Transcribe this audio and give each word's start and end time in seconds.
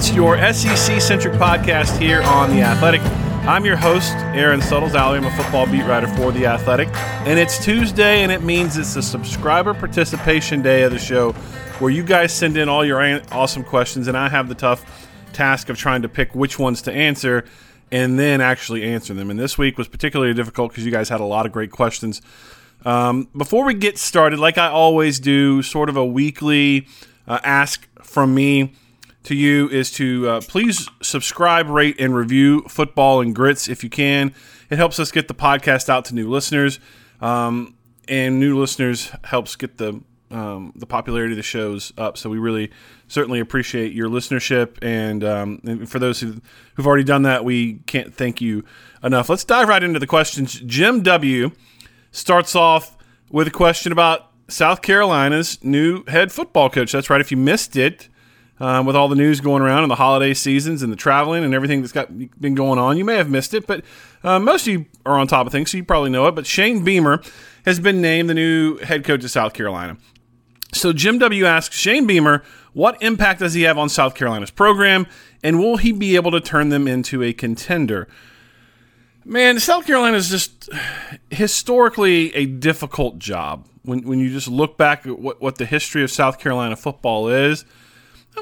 Grits, 0.00 0.14
your 0.14 0.36
SEC 0.54 0.98
centric 0.98 1.34
podcast 1.34 1.98
here 1.98 2.22
on 2.22 2.48
The 2.48 2.62
Athletic. 2.62 3.02
I'm 3.46 3.66
your 3.66 3.76
host, 3.76 4.14
Aaron 4.34 4.62
Suttles. 4.62 4.94
I'm 4.94 5.24
a 5.24 5.30
football 5.32 5.66
beat 5.66 5.82
writer 5.82 6.08
for 6.16 6.32
The 6.32 6.46
Athletic. 6.46 6.88
And 7.26 7.38
it's 7.38 7.62
Tuesday, 7.62 8.22
and 8.22 8.32
it 8.32 8.42
means 8.42 8.78
it's 8.78 8.94
the 8.94 9.02
subscriber 9.02 9.74
participation 9.74 10.62
day 10.62 10.84
of 10.84 10.92
the 10.92 10.98
show 10.98 11.32
where 11.80 11.90
you 11.90 12.02
guys 12.02 12.32
send 12.32 12.56
in 12.56 12.66
all 12.66 12.82
your 12.82 13.20
awesome 13.30 13.62
questions, 13.62 14.08
and 14.08 14.16
I 14.16 14.30
have 14.30 14.48
the 14.48 14.54
tough 14.54 15.10
task 15.34 15.68
of 15.68 15.76
trying 15.76 16.00
to 16.00 16.08
pick 16.08 16.34
which 16.34 16.58
ones 16.58 16.80
to 16.82 16.92
answer 16.92 17.44
and 17.92 18.18
then 18.18 18.40
actually 18.40 18.84
answer 18.84 19.12
them. 19.12 19.28
And 19.28 19.38
this 19.38 19.58
week 19.58 19.76
was 19.76 19.88
particularly 19.88 20.32
difficult 20.32 20.70
because 20.70 20.86
you 20.86 20.92
guys 20.92 21.10
had 21.10 21.20
a 21.20 21.24
lot 21.24 21.44
of 21.44 21.52
great 21.52 21.72
questions. 21.72 22.22
Um, 22.86 23.28
before 23.36 23.66
we 23.66 23.74
get 23.74 23.98
started, 23.98 24.38
like 24.38 24.56
I 24.56 24.68
always 24.68 25.20
do, 25.20 25.60
sort 25.60 25.90
of 25.90 25.96
a 25.98 26.06
weekly 26.06 26.86
uh, 27.28 27.40
ask 27.44 27.86
from 28.02 28.34
me 28.34 28.72
to 29.24 29.34
you 29.34 29.68
is 29.68 29.90
to 29.92 30.28
uh, 30.28 30.40
please 30.40 30.88
subscribe, 31.02 31.68
rate, 31.68 31.96
and 32.00 32.14
review 32.14 32.62
Football 32.62 33.20
and 33.20 33.34
Grits 33.34 33.68
if 33.68 33.84
you 33.84 33.90
can. 33.90 34.34
It 34.70 34.78
helps 34.78 34.98
us 34.98 35.10
get 35.10 35.28
the 35.28 35.34
podcast 35.34 35.88
out 35.88 36.06
to 36.06 36.14
new 36.14 36.28
listeners, 36.28 36.80
um, 37.20 37.74
and 38.08 38.40
new 38.40 38.58
listeners 38.58 39.10
helps 39.24 39.56
get 39.56 39.78
the 39.78 40.02
um, 40.30 40.72
the 40.76 40.86
popularity 40.86 41.32
of 41.32 41.36
the 41.36 41.42
shows 41.42 41.92
up. 41.98 42.16
So 42.16 42.30
we 42.30 42.38
really 42.38 42.70
certainly 43.08 43.40
appreciate 43.40 43.92
your 43.92 44.08
listenership, 44.08 44.78
and, 44.80 45.24
um, 45.24 45.60
and 45.64 45.90
for 45.90 45.98
those 45.98 46.20
who, 46.20 46.40
who've 46.74 46.86
already 46.86 47.04
done 47.04 47.22
that, 47.22 47.44
we 47.44 47.80
can't 47.86 48.14
thank 48.14 48.40
you 48.40 48.64
enough. 49.02 49.28
Let's 49.28 49.44
dive 49.44 49.68
right 49.68 49.82
into 49.82 49.98
the 49.98 50.06
questions. 50.06 50.60
Jim 50.60 51.02
W 51.02 51.50
starts 52.12 52.54
off 52.54 52.96
with 53.28 53.48
a 53.48 53.50
question 53.50 53.90
about 53.90 54.30
South 54.46 54.82
Carolina's 54.82 55.62
new 55.64 56.04
head 56.06 56.32
football 56.32 56.70
coach. 56.70 56.92
That's 56.92 57.10
right. 57.10 57.20
If 57.20 57.30
you 57.30 57.36
missed 57.36 57.76
it, 57.76 58.08
um, 58.60 58.86
with 58.86 58.94
all 58.94 59.08
the 59.08 59.16
news 59.16 59.40
going 59.40 59.62
around 59.62 59.82
and 59.82 59.90
the 59.90 59.96
holiday 59.96 60.34
seasons 60.34 60.82
and 60.82 60.92
the 60.92 60.96
traveling 60.96 61.42
and 61.42 61.54
everything 61.54 61.80
that's 61.80 61.92
got 61.92 62.16
been 62.40 62.54
going 62.54 62.78
on, 62.78 62.96
you 62.96 63.04
may 63.04 63.16
have 63.16 63.30
missed 63.30 63.54
it, 63.54 63.66
but 63.66 63.82
uh, 64.22 64.38
most 64.38 64.68
of 64.68 64.72
you 64.72 64.86
are 65.06 65.18
on 65.18 65.26
top 65.26 65.46
of 65.46 65.52
things, 65.52 65.70
so 65.70 65.78
you 65.78 65.84
probably 65.84 66.10
know 66.10 66.26
it. 66.26 66.34
But 66.34 66.46
Shane 66.46 66.84
Beamer 66.84 67.22
has 67.64 67.80
been 67.80 68.00
named 68.00 68.28
the 68.30 68.34
new 68.34 68.76
head 68.78 69.04
coach 69.04 69.24
of 69.24 69.30
South 69.30 69.54
Carolina. 69.54 69.96
So 70.72 70.92
Jim 70.92 71.18
W 71.18 71.46
asks 71.46 71.76
Shane 71.76 72.06
Beamer, 72.06 72.44
what 72.72 73.02
impact 73.02 73.40
does 73.40 73.54
he 73.54 73.62
have 73.62 73.76
on 73.76 73.88
South 73.88 74.14
Carolina's 74.14 74.52
program, 74.52 75.06
and 75.42 75.58
will 75.58 75.78
he 75.78 75.90
be 75.90 76.14
able 76.14 76.30
to 76.30 76.40
turn 76.40 76.68
them 76.68 76.86
into 76.86 77.22
a 77.22 77.32
contender? 77.32 78.06
Man, 79.24 79.58
South 79.58 79.86
Carolina 79.86 80.16
is 80.16 80.30
just 80.30 80.70
historically 81.30 82.34
a 82.34 82.46
difficult 82.46 83.18
job. 83.18 83.66
When, 83.82 84.02
when 84.02 84.18
you 84.18 84.30
just 84.30 84.48
look 84.48 84.76
back 84.76 85.06
at 85.06 85.18
what, 85.18 85.40
what 85.40 85.56
the 85.56 85.66
history 85.66 86.02
of 86.04 86.10
South 86.10 86.38
Carolina 86.38 86.76
football 86.76 87.28
is, 87.28 87.64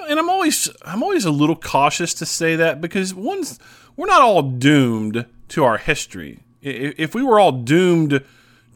and 0.09 0.19
I'm 0.19 0.29
always 0.29 0.69
I'm 0.83 1.03
always 1.03 1.25
a 1.25 1.31
little 1.31 1.57
cautious 1.57 2.15
to 2.15 2.27
say 2.27 2.57
that 2.57 2.81
because 2.81 3.15
one's 3.15 3.59
we're 3.97 4.07
not 4.07 4.23
all 4.23 4.43
doomed 4.43 5.27
to 5.49 5.65
our 5.65 5.79
history. 5.79 6.41
If 6.63 7.15
we 7.15 7.23
were 7.23 7.39
all 7.41 7.53
doomed 7.53 8.25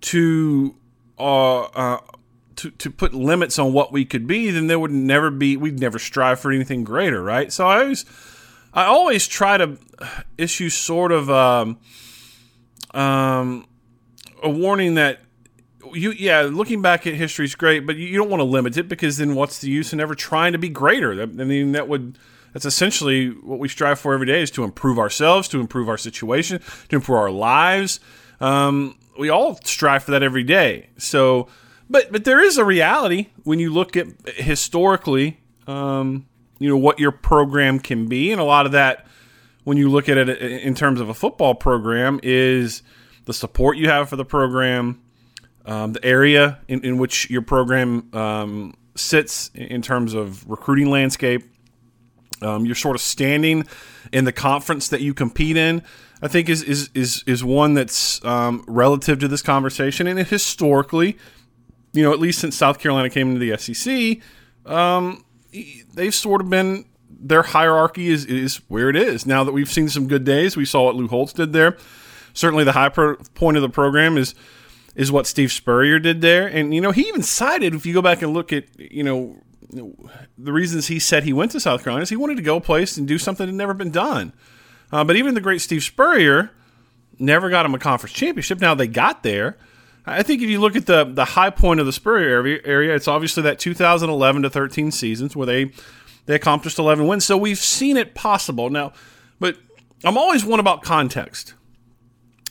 to 0.02 0.74
uh, 1.18 1.60
uh, 1.62 1.98
to 2.56 2.70
to 2.70 2.90
put 2.90 3.14
limits 3.14 3.58
on 3.58 3.72
what 3.72 3.92
we 3.92 4.04
could 4.04 4.26
be, 4.26 4.50
then 4.50 4.66
there 4.66 4.78
would 4.78 4.90
never 4.90 5.30
be 5.30 5.56
we'd 5.56 5.80
never 5.80 5.98
strive 5.98 6.40
for 6.40 6.52
anything 6.52 6.84
greater, 6.84 7.22
right? 7.22 7.52
So 7.52 7.66
I 7.66 7.80
always 7.80 8.04
I 8.72 8.84
always 8.84 9.28
try 9.28 9.58
to 9.58 9.78
issue 10.38 10.70
sort 10.70 11.12
of 11.12 11.30
um, 11.30 11.78
um, 12.92 13.66
a 14.42 14.50
warning 14.50 14.94
that 14.94 15.20
you 15.94 16.12
yeah, 16.12 16.42
looking 16.42 16.82
back 16.82 17.06
at 17.06 17.14
history 17.14 17.44
is 17.44 17.54
great, 17.54 17.86
but 17.86 17.96
you 17.96 18.16
don't 18.16 18.30
want 18.30 18.40
to 18.40 18.44
limit 18.44 18.76
it 18.76 18.88
because 18.88 19.18
then 19.18 19.34
what's 19.34 19.60
the 19.60 19.70
use 19.70 19.92
in 19.92 20.00
ever 20.00 20.14
trying 20.14 20.52
to 20.52 20.58
be 20.58 20.68
greater? 20.68 21.22
I 21.22 21.26
mean, 21.26 21.72
that 21.72 21.88
would 21.88 22.18
that's 22.52 22.64
essentially 22.64 23.28
what 23.28 23.58
we 23.58 23.68
strive 23.68 23.98
for 23.98 24.14
every 24.14 24.26
day 24.26 24.42
is 24.42 24.50
to 24.52 24.64
improve 24.64 24.98
ourselves, 24.98 25.48
to 25.48 25.60
improve 25.60 25.88
our 25.88 25.98
situation, 25.98 26.60
to 26.88 26.96
improve 26.96 27.18
our 27.18 27.30
lives. 27.30 28.00
Um, 28.40 28.98
we 29.18 29.28
all 29.28 29.56
strive 29.64 30.04
for 30.04 30.10
that 30.12 30.22
every 30.22 30.42
day. 30.42 30.90
So, 30.98 31.48
but 31.88 32.12
but 32.12 32.24
there 32.24 32.40
is 32.40 32.58
a 32.58 32.64
reality 32.64 33.28
when 33.44 33.58
you 33.58 33.72
look 33.72 33.96
at 33.96 34.06
historically, 34.34 35.40
um, 35.66 36.26
you 36.58 36.68
know 36.68 36.76
what 36.76 36.98
your 36.98 37.12
program 37.12 37.78
can 37.78 38.06
be, 38.06 38.32
and 38.32 38.40
a 38.40 38.44
lot 38.44 38.66
of 38.66 38.72
that 38.72 39.06
when 39.64 39.76
you 39.76 39.88
look 39.88 40.08
at 40.08 40.18
it 40.18 40.28
in 40.28 40.74
terms 40.74 41.00
of 41.00 41.08
a 41.08 41.14
football 41.14 41.54
program 41.54 42.18
is 42.22 42.82
the 43.24 43.32
support 43.32 43.76
you 43.76 43.88
have 43.88 44.08
for 44.08 44.16
the 44.16 44.24
program 44.24 45.00
um, 45.64 45.92
the 45.92 46.04
area 46.04 46.58
in, 46.68 46.84
in, 46.84 46.98
which 46.98 47.30
your 47.30 47.42
program 47.42 48.08
um, 48.14 48.74
sits 48.96 49.50
in 49.54 49.82
terms 49.82 50.14
of 50.14 50.48
recruiting 50.48 50.90
landscape, 50.90 51.44
um, 52.42 52.66
your 52.66 52.74
sort 52.74 52.96
of 52.96 53.02
standing 53.02 53.64
in 54.12 54.24
the 54.24 54.32
conference 54.32 54.88
that 54.88 55.00
you 55.00 55.14
compete 55.14 55.56
in, 55.56 55.82
I 56.20 56.28
think 56.28 56.48
is 56.48 56.62
is 56.62 56.90
is 56.94 57.24
is 57.26 57.44
one 57.44 57.74
that's 57.74 58.24
um, 58.24 58.64
relative 58.66 59.18
to 59.20 59.28
this 59.28 59.42
conversation. 59.42 60.06
And 60.06 60.18
historically, 60.18 61.18
you 61.92 62.02
know, 62.02 62.12
at 62.12 62.20
least 62.20 62.40
since 62.40 62.56
South 62.56 62.78
Carolina 62.78 63.10
came 63.10 63.34
into 63.34 63.40
the 63.40 63.56
SEC, 63.56 64.18
um, 64.70 65.24
they've 65.94 66.14
sort 66.14 66.40
of 66.40 66.50
been 66.50 66.84
their 67.08 67.42
hierarchy 67.42 68.08
is 68.08 68.24
is 68.24 68.56
where 68.68 68.88
it 68.88 68.96
is. 68.96 69.26
Now 69.26 69.44
that 69.44 69.52
we've 69.52 69.70
seen 69.70 69.88
some 69.88 70.08
good 70.08 70.24
days, 70.24 70.56
we 70.56 70.64
saw 70.64 70.84
what 70.86 70.96
Lou 70.96 71.08
Holtz 71.08 71.32
did 71.32 71.52
there. 71.52 71.76
Certainly, 72.34 72.64
the 72.64 72.72
high 72.72 72.88
pro- 72.88 73.16
point 73.34 73.56
of 73.56 73.62
the 73.62 73.68
program 73.68 74.16
is 74.16 74.34
is 74.94 75.10
what 75.10 75.26
Steve 75.26 75.52
Spurrier 75.52 75.98
did 75.98 76.20
there. 76.20 76.46
And, 76.46 76.74
you 76.74 76.80
know, 76.80 76.92
he 76.92 77.08
even 77.08 77.22
cited, 77.22 77.74
if 77.74 77.86
you 77.86 77.94
go 77.94 78.02
back 78.02 78.22
and 78.22 78.32
look 78.32 78.52
at, 78.52 78.64
you 78.78 79.02
know, 79.02 79.36
the 79.70 80.52
reasons 80.52 80.88
he 80.88 80.98
said 80.98 81.24
he 81.24 81.32
went 81.32 81.50
to 81.52 81.60
South 81.60 81.82
Carolina 81.82 82.02
is 82.02 82.10
he 82.10 82.16
wanted 82.16 82.36
to 82.36 82.42
go 82.42 82.56
a 82.56 82.60
place 82.60 82.96
and 82.96 83.08
do 83.08 83.18
something 83.18 83.46
that 83.46 83.52
had 83.52 83.56
never 83.56 83.74
been 83.74 83.90
done. 83.90 84.32
Uh, 84.90 85.02
but 85.02 85.16
even 85.16 85.34
the 85.34 85.40
great 85.40 85.60
Steve 85.60 85.82
Spurrier 85.82 86.50
never 87.18 87.48
got 87.48 87.64
him 87.64 87.74
a 87.74 87.78
conference 87.78 88.12
championship. 88.12 88.60
Now 88.60 88.74
they 88.74 88.86
got 88.86 89.22
there. 89.22 89.56
I 90.04 90.22
think 90.22 90.42
if 90.42 90.50
you 90.50 90.60
look 90.60 90.74
at 90.74 90.86
the 90.86 91.04
the 91.04 91.24
high 91.24 91.50
point 91.50 91.78
of 91.78 91.86
the 91.86 91.92
Spurrier 91.92 92.60
area, 92.64 92.94
it's 92.94 93.06
obviously 93.06 93.44
that 93.44 93.60
2011 93.60 94.42
to 94.42 94.50
13 94.50 94.90
seasons 94.90 95.36
where 95.36 95.46
they 95.46 95.72
they 96.26 96.34
accomplished 96.34 96.78
11 96.78 97.06
wins. 97.06 97.24
So 97.24 97.36
we've 97.36 97.58
seen 97.58 97.96
it 97.96 98.14
possible 98.14 98.68
now. 98.68 98.92
But 99.38 99.56
I'm 100.04 100.18
always 100.18 100.44
one 100.44 100.60
about 100.60 100.82
context. 100.82 101.54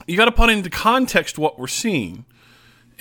You 0.08 0.18
got 0.18 0.26
to 0.26 0.32
put 0.32 0.50
into 0.50 0.70
context 0.70 1.38
what 1.38 1.60
we're 1.60 1.68
seeing. 1.68 2.26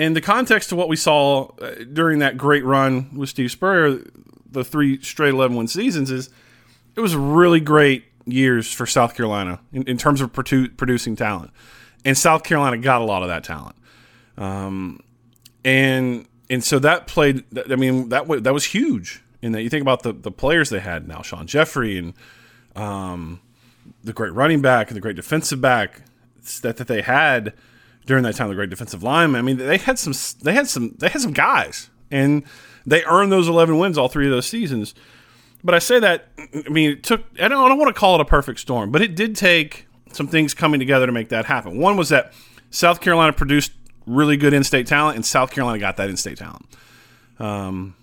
And 0.00 0.16
the 0.16 0.22
context 0.22 0.72
of 0.72 0.78
what 0.78 0.88
we 0.88 0.96
saw 0.96 1.48
uh, 1.60 1.74
during 1.92 2.20
that 2.20 2.38
great 2.38 2.64
run 2.64 3.14
with 3.14 3.28
Steve 3.28 3.50
Spurrier, 3.50 4.02
the 4.50 4.64
three 4.64 4.98
straight 5.02 5.34
11 5.34 5.54
win 5.54 5.68
seasons, 5.68 6.10
is 6.10 6.30
it 6.96 7.00
was 7.02 7.14
really 7.14 7.60
great 7.60 8.06
years 8.24 8.72
for 8.72 8.86
South 8.86 9.14
Carolina 9.14 9.60
in, 9.74 9.82
in 9.82 9.98
terms 9.98 10.22
of 10.22 10.32
produ- 10.32 10.74
producing 10.78 11.16
talent. 11.16 11.50
And 12.02 12.16
South 12.16 12.44
Carolina 12.44 12.78
got 12.78 13.02
a 13.02 13.04
lot 13.04 13.22
of 13.22 13.28
that 13.28 13.44
talent. 13.44 13.76
Um, 14.38 15.00
and 15.66 16.26
and 16.48 16.64
so 16.64 16.78
that 16.78 17.06
played. 17.06 17.44
I 17.70 17.76
mean, 17.76 18.08
that 18.08 18.20
w- 18.22 18.40
that 18.40 18.54
was 18.54 18.64
huge. 18.64 19.22
In 19.42 19.52
that 19.52 19.60
you 19.60 19.68
think 19.68 19.82
about 19.82 20.02
the 20.02 20.14
the 20.14 20.32
players 20.32 20.70
they 20.70 20.80
had 20.80 21.08
now, 21.08 21.20
Sean 21.20 21.46
Jeffrey 21.46 21.98
and 21.98 22.14
um, 22.74 23.40
the 24.02 24.14
great 24.14 24.32
running 24.32 24.62
back 24.62 24.88
and 24.88 24.96
the 24.96 25.02
great 25.02 25.16
defensive 25.16 25.60
back 25.60 26.00
that 26.62 26.78
that 26.78 26.88
they 26.88 27.02
had 27.02 27.52
during 28.06 28.24
that 28.24 28.36
time, 28.36 28.48
the 28.48 28.54
great 28.54 28.70
defensive 28.70 29.02
lineman. 29.02 29.38
I 29.38 29.42
mean, 29.42 29.56
they 29.56 29.78
had 29.78 29.98
some 29.98 30.14
they 30.42 30.52
had 30.52 30.68
some 30.68 30.94
they 30.98 31.08
had 31.08 31.20
some 31.20 31.32
guys, 31.32 31.90
and 32.10 32.42
they 32.86 33.04
earned 33.04 33.30
those 33.30 33.48
eleven 33.48 33.78
wins 33.78 33.98
all 33.98 34.08
three 34.08 34.26
of 34.26 34.32
those 34.32 34.46
seasons. 34.46 34.94
But 35.62 35.74
I 35.74 35.78
say 35.78 35.98
that 36.00 36.28
I 36.66 36.68
mean 36.70 36.90
it 36.92 37.02
took 37.02 37.24
I 37.40 37.48
don't 37.48 37.64
I 37.64 37.68
don't 37.68 37.78
want 37.78 37.94
to 37.94 37.98
call 37.98 38.14
it 38.16 38.20
a 38.20 38.24
perfect 38.24 38.60
storm, 38.60 38.90
but 38.90 39.02
it 39.02 39.14
did 39.14 39.36
take 39.36 39.86
some 40.12 40.26
things 40.26 40.54
coming 40.54 40.80
together 40.80 41.06
to 41.06 41.12
make 41.12 41.28
that 41.28 41.44
happen. 41.44 41.78
One 41.78 41.96
was 41.96 42.08
that 42.08 42.32
South 42.70 43.00
Carolina 43.00 43.32
produced 43.32 43.72
really 44.06 44.36
good 44.36 44.52
in-state 44.52 44.86
talent, 44.86 45.16
and 45.16 45.24
South 45.24 45.52
Carolina 45.52 45.78
got 45.78 45.96
that 45.98 46.10
in-state 46.10 46.38
talent. 46.38 46.66
Um, 47.38 47.94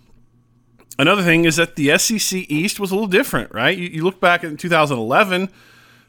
another 0.98 1.24
thing 1.24 1.46
is 1.46 1.58
that 1.58 1.76
the 1.76 1.98
SEC 1.98 2.46
East 2.50 2.80
was 2.80 2.92
a 2.92 2.96
little 2.96 3.10
different, 3.10 3.54
right? 3.54 3.78
You, 3.78 3.88
you 3.90 4.04
look 4.04 4.22
back 4.22 4.44
in 4.44 4.56
2011, 4.56 5.50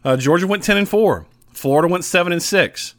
uh, 0.04 0.16
Georgia 0.16 0.46
went 0.46 0.62
10 0.62 0.76
and 0.76 0.88
four, 0.88 1.26
Florida 1.52 1.88
went 1.88 2.04
seven 2.04 2.32
and 2.32 2.42
six. 2.42 2.94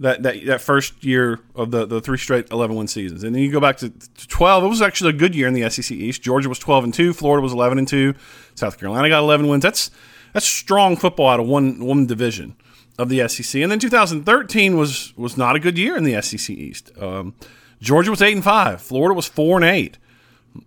That, 0.00 0.22
that, 0.24 0.46
that 0.46 0.60
first 0.60 1.04
year 1.04 1.38
of 1.54 1.70
the, 1.70 1.86
the 1.86 2.00
three 2.00 2.18
straight 2.18 2.50
11 2.50 2.74
win 2.74 2.88
seasons. 2.88 3.22
And 3.22 3.36
then 3.36 3.42
you 3.42 3.52
go 3.52 3.60
back 3.60 3.76
to, 3.76 3.90
to 3.90 4.28
12. 4.28 4.64
It 4.64 4.68
was 4.68 4.82
actually 4.82 5.10
a 5.10 5.12
good 5.12 5.34
year 5.34 5.46
in 5.46 5.54
the 5.54 5.68
SEC 5.70 5.92
East. 5.92 6.22
Georgia 6.22 6.48
was 6.48 6.58
12 6.58 6.84
and 6.84 6.94
2. 6.94 7.12
Florida 7.12 7.40
was 7.40 7.52
11 7.52 7.78
and 7.78 7.86
2. 7.86 8.14
South 8.56 8.78
Carolina 8.78 9.08
got 9.08 9.20
11 9.20 9.46
wins. 9.46 9.62
That's 9.62 9.90
that's 10.32 10.46
strong 10.46 10.96
football 10.96 11.28
out 11.28 11.40
of 11.40 11.46
one 11.46 11.84
one 11.84 12.06
division 12.06 12.56
of 12.98 13.08
the 13.08 13.26
SEC. 13.28 13.60
And 13.62 13.70
then 13.70 13.78
2013 13.78 14.76
was 14.76 15.16
was 15.16 15.36
not 15.36 15.56
a 15.56 15.60
good 15.60 15.78
year 15.78 15.96
in 15.96 16.04
the 16.04 16.20
SEC 16.20 16.50
East. 16.50 16.90
Um, 17.00 17.34
Georgia 17.80 18.10
was 18.10 18.22
eight 18.22 18.34
and 18.34 18.44
five. 18.44 18.80
Florida 18.80 19.14
was 19.14 19.26
four 19.26 19.56
and 19.56 19.64
eight. 19.64 19.98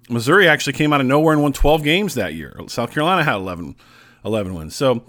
Missouri 0.09 0.47
actually 0.47 0.73
came 0.73 0.93
out 0.93 1.01
of 1.01 1.07
nowhere 1.07 1.33
and 1.33 1.41
won 1.41 1.53
12 1.53 1.83
games 1.83 2.15
that 2.15 2.33
year. 2.33 2.59
South 2.67 2.91
Carolina 2.91 3.23
had 3.23 3.35
11, 3.35 3.75
11 4.23 4.53
wins. 4.55 4.75
So 4.75 5.03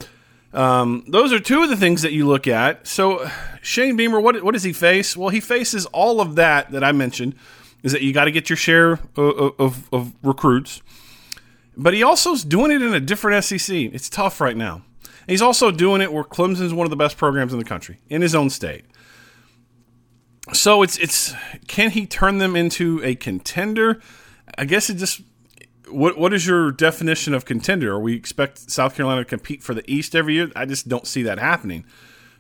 um, 0.57 1.05
those 1.07 1.35
are 1.35 1.39
two 1.39 1.63
of 1.63 1.69
the 1.69 1.77
things 1.77 2.01
that 2.01 2.13
you 2.13 2.27
look 2.27 2.49
at. 2.49 2.87
So 2.87 3.31
Shane 3.61 3.95
Beamer, 3.95 4.19
what 4.19 4.43
what 4.43 4.55
does 4.55 4.63
he 4.63 4.73
face? 4.73 5.17
Well, 5.17 5.29
he 5.29 5.41
faces 5.41 5.85
all 5.87 6.21
of 6.21 6.35
that 6.37 6.73
that 6.73 6.83
I 6.83 6.93
mentioned. 6.93 7.35
Is 7.83 7.93
that 7.93 8.03
you 8.03 8.13
got 8.13 8.25
to 8.25 8.33
get 8.33 8.49
your 8.51 8.57
share 8.57 8.99
of, 9.17 9.61
of, 9.61 9.89
of 9.93 10.13
recruits, 10.23 10.83
but 11.77 11.95
he 11.95 12.03
also 12.03 12.33
is 12.33 12.43
doing 12.43 12.73
it 12.73 12.83
in 12.83 12.95
a 12.95 12.99
different 12.99 13.45
SEC. 13.45 13.77
It's 13.77 14.09
tough 14.09 14.41
right 14.41 14.57
now. 14.57 14.83
And 15.05 15.33
he's 15.33 15.43
also 15.43 15.71
doing 15.71 16.01
it 16.01 16.13
where 16.13 16.25
Clemson's 16.25 16.73
one 16.73 16.87
of 16.87 16.91
the 16.91 16.97
best 16.97 17.17
programs 17.17 17.53
in 17.53 17.59
the 17.59 17.65
country 17.65 17.99
in 18.09 18.23
his 18.23 18.35
own 18.35 18.51
state. 18.51 18.87
So 20.53 20.83
it's 20.83 20.97
it's 20.97 21.35
can 21.69 21.91
he 21.91 22.07
turn 22.07 22.39
them 22.39 22.57
into 22.57 23.01
a 23.05 23.15
contender? 23.15 24.01
I 24.57 24.65
guess 24.65 24.89
it 24.89 24.95
just 24.95 25.21
what 25.89 26.19
what 26.19 26.33
is 26.33 26.47
your 26.47 26.73
definition 26.73 27.35
of 27.35 27.45
contender? 27.45 27.93
Are 27.93 28.01
we 28.01 28.15
expect 28.15 28.71
South 28.71 28.97
Carolina 28.97 29.23
to 29.23 29.25
compete 29.25 29.63
for 29.63 29.75
the 29.75 29.89
East 29.91 30.15
every 30.15 30.35
year? 30.35 30.51
I 30.57 30.65
just 30.67 30.89
don't 30.89 31.07
see 31.07 31.23
that 31.23 31.39
happening. 31.39 31.85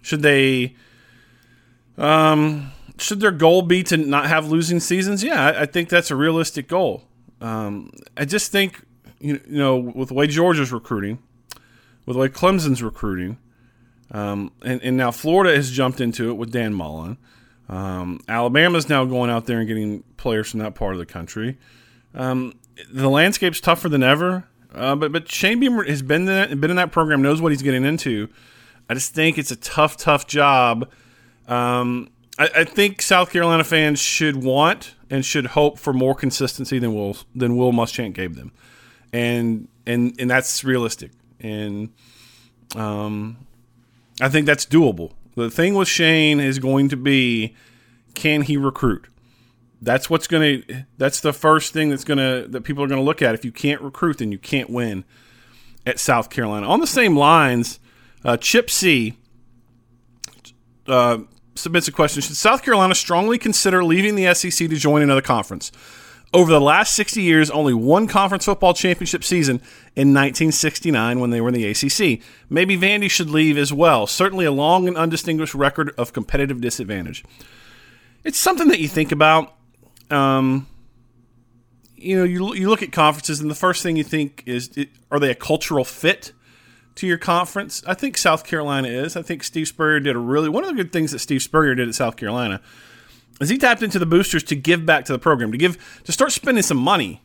Should 0.02 0.22
they 0.22 0.76
um 1.98 2.72
should 2.98 3.20
their 3.20 3.30
goal 3.30 3.62
be 3.62 3.82
to 3.84 3.96
not 3.96 4.26
have 4.26 4.48
losing 4.48 4.80
seasons? 4.80 5.22
Yeah, 5.22 5.46
I, 5.46 5.62
I 5.62 5.66
think 5.66 5.88
that's 5.88 6.10
a 6.10 6.16
realistic 6.16 6.68
goal. 6.68 7.04
Um, 7.40 7.90
I 8.16 8.24
just 8.24 8.50
think 8.52 8.82
you 9.20 9.40
know 9.46 9.76
with 9.76 10.08
the 10.08 10.14
way 10.14 10.26
Georgia's 10.26 10.72
recruiting, 10.72 11.18
with 12.04 12.14
the 12.14 12.20
way 12.20 12.28
Clemson's 12.28 12.82
recruiting, 12.82 13.38
um, 14.10 14.52
and, 14.62 14.80
and 14.82 14.96
now 14.96 15.10
Florida 15.10 15.54
has 15.54 15.70
jumped 15.70 16.00
into 16.00 16.30
it 16.30 16.34
with 16.34 16.50
Dan 16.50 16.74
Mullen. 16.74 17.18
Um, 17.68 18.20
Alabama's 18.28 18.88
now 18.88 19.04
going 19.04 19.28
out 19.28 19.46
there 19.46 19.58
and 19.58 19.66
getting 19.66 20.04
players 20.16 20.50
from 20.50 20.60
that 20.60 20.74
part 20.74 20.94
of 20.94 20.98
the 20.98 21.06
country. 21.06 21.58
Um, 22.14 22.54
the 22.90 23.08
landscape's 23.08 23.60
tougher 23.60 23.88
than 23.88 24.02
ever, 24.02 24.44
uh, 24.74 24.94
but 24.96 25.12
but 25.12 25.30
Shane 25.30 25.60
Beamer 25.60 25.84
has 25.84 26.02
been 26.02 26.26
been 26.26 26.70
in 26.70 26.76
that 26.76 26.92
program, 26.92 27.22
knows 27.22 27.40
what 27.40 27.52
he's 27.52 27.62
getting 27.62 27.84
into. 27.84 28.28
I 28.88 28.94
just 28.94 29.14
think 29.14 29.38
it's 29.38 29.50
a 29.50 29.56
tough, 29.56 29.96
tough 29.96 30.26
job. 30.26 30.88
Um, 31.48 32.08
I, 32.38 32.50
I, 32.56 32.64
think 32.64 33.02
South 33.02 33.30
Carolina 33.30 33.64
fans 33.64 34.00
should 34.00 34.42
want 34.42 34.94
and 35.10 35.24
should 35.24 35.46
hope 35.46 35.78
for 35.78 35.92
more 35.92 36.14
consistency 36.14 36.78
than 36.78 36.94
Will 36.94 37.16
than 37.34 37.56
Will 37.56 37.72
Muschamp 37.72 38.14
gave 38.14 38.36
them, 38.36 38.52
and 39.12 39.68
and 39.86 40.14
and 40.18 40.30
that's 40.30 40.64
realistic. 40.64 41.12
And 41.40 41.92
um, 42.74 43.38
I 44.20 44.28
think 44.28 44.46
that's 44.46 44.66
doable. 44.66 45.12
The 45.36 45.50
thing 45.50 45.74
with 45.74 45.88
Shane 45.88 46.40
is 46.40 46.58
going 46.58 46.88
to 46.88 46.96
be 46.96 47.54
can 48.14 48.42
he 48.42 48.56
recruit? 48.56 49.06
That's 49.82 50.08
what's 50.08 50.26
going 50.26 50.62
to 50.62 50.84
that's 50.96 51.20
the 51.20 51.32
first 51.32 51.72
thing 51.72 51.90
that's 51.90 52.04
going 52.04 52.18
to 52.18 52.48
that 52.48 52.62
people 52.62 52.82
are 52.82 52.86
going 52.86 53.00
to 53.00 53.04
look 53.04 53.22
at. 53.22 53.34
If 53.34 53.44
you 53.44 53.52
can't 53.52 53.80
recruit, 53.82 54.18
then 54.18 54.32
you 54.32 54.38
can't 54.38 54.70
win 54.70 55.04
at 55.84 56.00
South 56.00 56.30
Carolina. 56.30 56.66
On 56.66 56.80
the 56.80 56.86
same 56.86 57.16
lines, 57.16 57.78
uh, 58.24 58.36
Chip 58.36 58.70
C 58.70 59.16
uh, 60.86 61.18
submits 61.54 61.88
a 61.88 61.92
question: 61.92 62.22
Should 62.22 62.36
South 62.36 62.62
Carolina 62.62 62.94
strongly 62.94 63.38
consider 63.38 63.84
leaving 63.84 64.14
the 64.14 64.32
SEC 64.34 64.68
to 64.68 64.76
join 64.76 65.02
another 65.02 65.22
conference? 65.22 65.70
Over 66.34 66.50
the 66.50 66.60
last 66.60 66.94
60 66.96 67.22
years, 67.22 67.50
only 67.50 67.72
one 67.72 68.08
conference 68.08 68.44
football 68.44 68.74
championship 68.74 69.22
season 69.22 69.56
in 69.94 70.12
1969 70.12 71.20
when 71.20 71.30
they 71.30 71.40
were 71.40 71.48
in 71.48 71.54
the 71.54 71.66
ACC. 71.66 72.20
Maybe 72.50 72.76
Vandy 72.76 73.08
should 73.08 73.30
leave 73.30 73.56
as 73.56 73.72
well. 73.72 74.06
Certainly 74.06 74.44
a 74.44 74.50
long 74.50 74.88
and 74.88 74.96
undistinguished 74.96 75.54
record 75.54 75.92
of 75.96 76.12
competitive 76.12 76.60
disadvantage. 76.60 77.24
It's 78.24 78.38
something 78.38 78.68
that 78.68 78.80
you 78.80 78.88
think 78.88 79.12
about. 79.12 79.55
Um, 80.10 80.66
you 81.96 82.16
know, 82.16 82.24
you, 82.24 82.54
you 82.54 82.68
look 82.68 82.82
at 82.82 82.92
conferences, 82.92 83.40
and 83.40 83.50
the 83.50 83.54
first 83.54 83.82
thing 83.82 83.96
you 83.96 84.04
think 84.04 84.42
is 84.46 84.70
are 85.10 85.18
they 85.18 85.30
a 85.30 85.34
cultural 85.34 85.84
fit 85.84 86.32
to 86.96 87.06
your 87.06 87.18
conference? 87.18 87.82
I 87.86 87.94
think 87.94 88.16
South 88.16 88.44
Carolina 88.44 88.88
is. 88.88 89.16
I 89.16 89.22
think 89.22 89.42
Steve 89.42 89.68
Spurrier 89.68 90.00
did 90.00 90.14
a 90.14 90.18
really 90.18 90.48
one 90.48 90.64
of 90.64 90.68
the 90.68 90.76
good 90.76 90.92
things 90.92 91.12
that 91.12 91.18
Steve 91.18 91.42
Spurrier 91.42 91.74
did 91.74 91.88
at 91.88 91.94
South 91.94 92.16
Carolina 92.16 92.60
is 93.40 93.48
he 93.48 93.58
tapped 93.58 93.82
into 93.82 93.98
the 93.98 94.06
boosters 94.06 94.42
to 94.44 94.56
give 94.56 94.86
back 94.86 95.04
to 95.06 95.12
the 95.12 95.18
program, 95.18 95.52
to 95.52 95.58
give 95.58 96.02
to 96.04 96.12
start 96.12 96.32
spending 96.32 96.62
some 96.62 96.78
money. 96.78 97.22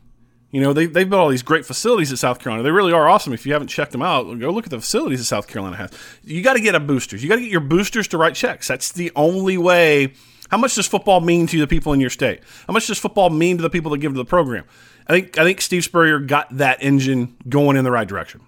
You 0.51 0.60
know, 0.60 0.74
they, 0.74 0.85
they've 0.85 1.09
built 1.09 1.21
all 1.21 1.30
these 1.30 1.44
great 1.44 1.66
facilities 1.66 2.11
at 2.11 2.18
South 2.18 2.40
Carolina. 2.40 2.64
They 2.64 2.71
really 2.71 2.92
are 2.92 3.07
awesome. 3.07 3.31
If 3.31 3.45
you 3.45 3.54
haven't 3.54 3.69
checked 3.69 3.94
them 3.94 4.02
out, 4.02 4.23
go 4.38 4.50
look 4.50 4.66
at 4.66 4.69
the 4.69 4.81
facilities 4.81 5.19
that 5.19 5.26
South 5.26 5.47
Carolina 5.47 5.78
has. 5.78 5.92
You 6.26 6.42
got 6.42 6.54
to 6.56 6.59
get 6.59 6.76
a 6.76 6.80
boosters. 6.81 7.23
You 7.23 7.30
got 7.30 7.35
to 7.35 7.42
get 7.42 7.52
your 7.52 7.61
boosters 7.61 8.09
to 8.09 8.18
write 8.18 8.35
checks. 8.35 8.68
That's 8.68 8.92
the 8.92 9.14
only 9.16 9.57
way. 9.57 10.14
How 10.52 10.58
much 10.58 10.76
does 10.76 10.86
football 10.86 11.22
mean 11.22 11.48
to 11.48 11.60
the 11.60 11.66
people 11.66 11.94
in 11.94 12.00
your 12.00 12.10
state? 12.10 12.42
How 12.68 12.74
much 12.74 12.88
does 12.88 13.00
football 13.00 13.30
mean 13.30 13.58
to 13.58 13.64
the 13.64 13.70
people 13.70 13.90
that 13.92 14.00
give 14.00 14.12
to 14.12 14.18
the 14.18 14.26
program? 14.26 14.66
I 15.08 15.14
think 15.14 15.38
I 15.38 15.44
think 15.44 15.62
Steve 15.62 15.84
Spurrier 15.84 16.20
got 16.20 16.56
that 16.58 16.84
engine 16.84 17.38
going 17.48 17.78
in 17.78 17.84
the 17.84 17.92
right 17.92 18.08
direction. 18.08 18.42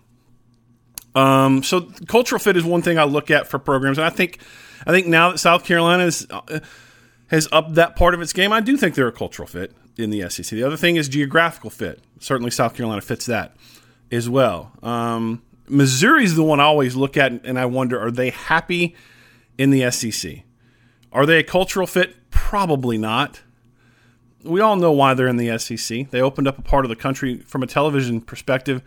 Um, 1.16 1.64
so 1.64 1.82
cultural 2.08 2.40
fit 2.40 2.58
is 2.58 2.64
one 2.64 2.82
thing 2.82 3.00
I 3.00 3.06
look 3.06 3.32
at 3.32 3.48
for 3.48 3.58
programs, 3.58 3.98
and 3.98 4.06
I 4.06 4.10
think 4.10 4.40
I 4.86 4.92
think 4.92 5.08
now 5.08 5.32
that 5.32 5.40
South 5.40 5.64
Carolina 5.66 6.04
is. 6.04 6.28
Uh, 6.30 6.60
has 7.28 7.48
upped 7.52 7.74
that 7.74 7.96
part 7.96 8.14
of 8.14 8.22
its 8.22 8.32
game. 8.32 8.54
I 8.54 8.60
do 8.60 8.78
think 8.78 8.94
they're 8.94 9.08
a 9.08 9.12
cultural 9.12 9.48
fit 9.48 9.74
in 9.98 10.12
the 10.12 10.30
SEC. 10.30 10.46
The 10.50 10.62
other 10.62 10.78
thing 10.78 10.98
is 10.98 11.10
geographical 11.10 11.72
fit. 11.72 12.00
Certainly, 12.20 12.52
South 12.52 12.76
Carolina 12.76 13.02
fits 13.02 13.26
that 13.26 13.56
as 14.12 14.30
well. 14.30 14.72
Um, 14.84 15.42
Missouri's 15.68 16.36
the 16.36 16.44
one 16.44 16.60
I 16.60 16.66
always 16.66 16.96
look 16.96 17.18
at, 17.18 17.32
and 17.32 17.58
I 17.58 17.66
wonder: 17.66 18.00
Are 18.00 18.12
they 18.12 18.30
happy 18.30 18.96
in 19.58 19.72
the 19.72 19.90
SEC? 19.90 20.44
Are 21.14 21.26
they 21.26 21.40
a 21.40 21.44
cultural 21.44 21.88
fit? 21.88 22.30
Probably 22.32 22.98
not. 22.98 23.42
We 24.44 24.60
all 24.60 24.76
know 24.76 24.92
why 24.92 25.14
they're 25.14 25.28
in 25.28 25.38
the 25.38 25.58
SEC. 25.58 26.10
They 26.10 26.20
opened 26.20 26.48
up 26.48 26.58
a 26.58 26.62
part 26.62 26.84
of 26.84 26.90
the 26.90 26.96
country 26.96 27.38
from 27.38 27.64
a 27.64 27.68
television 27.68 28.20
perspective 28.20 28.82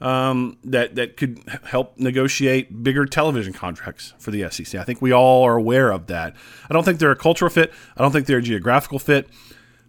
um, 0.00 0.58
that 0.64 0.96
that 0.96 1.16
could 1.16 1.42
help 1.64 1.98
negotiate 1.98 2.82
bigger 2.82 3.06
television 3.06 3.52
contracts 3.52 4.14
for 4.18 4.30
the 4.30 4.50
SEC. 4.50 4.80
I 4.80 4.84
think 4.84 5.00
we 5.00 5.12
all 5.12 5.44
are 5.44 5.56
aware 5.56 5.90
of 5.90 6.06
that. 6.08 6.34
I 6.68 6.72
don't 6.72 6.84
think 6.84 6.98
they're 6.98 7.12
a 7.12 7.16
cultural 7.16 7.50
fit. 7.50 7.72
I 7.96 8.02
don't 8.02 8.10
think 8.10 8.26
they're 8.26 8.38
a 8.38 8.42
geographical 8.42 8.98
fit. 8.98 9.28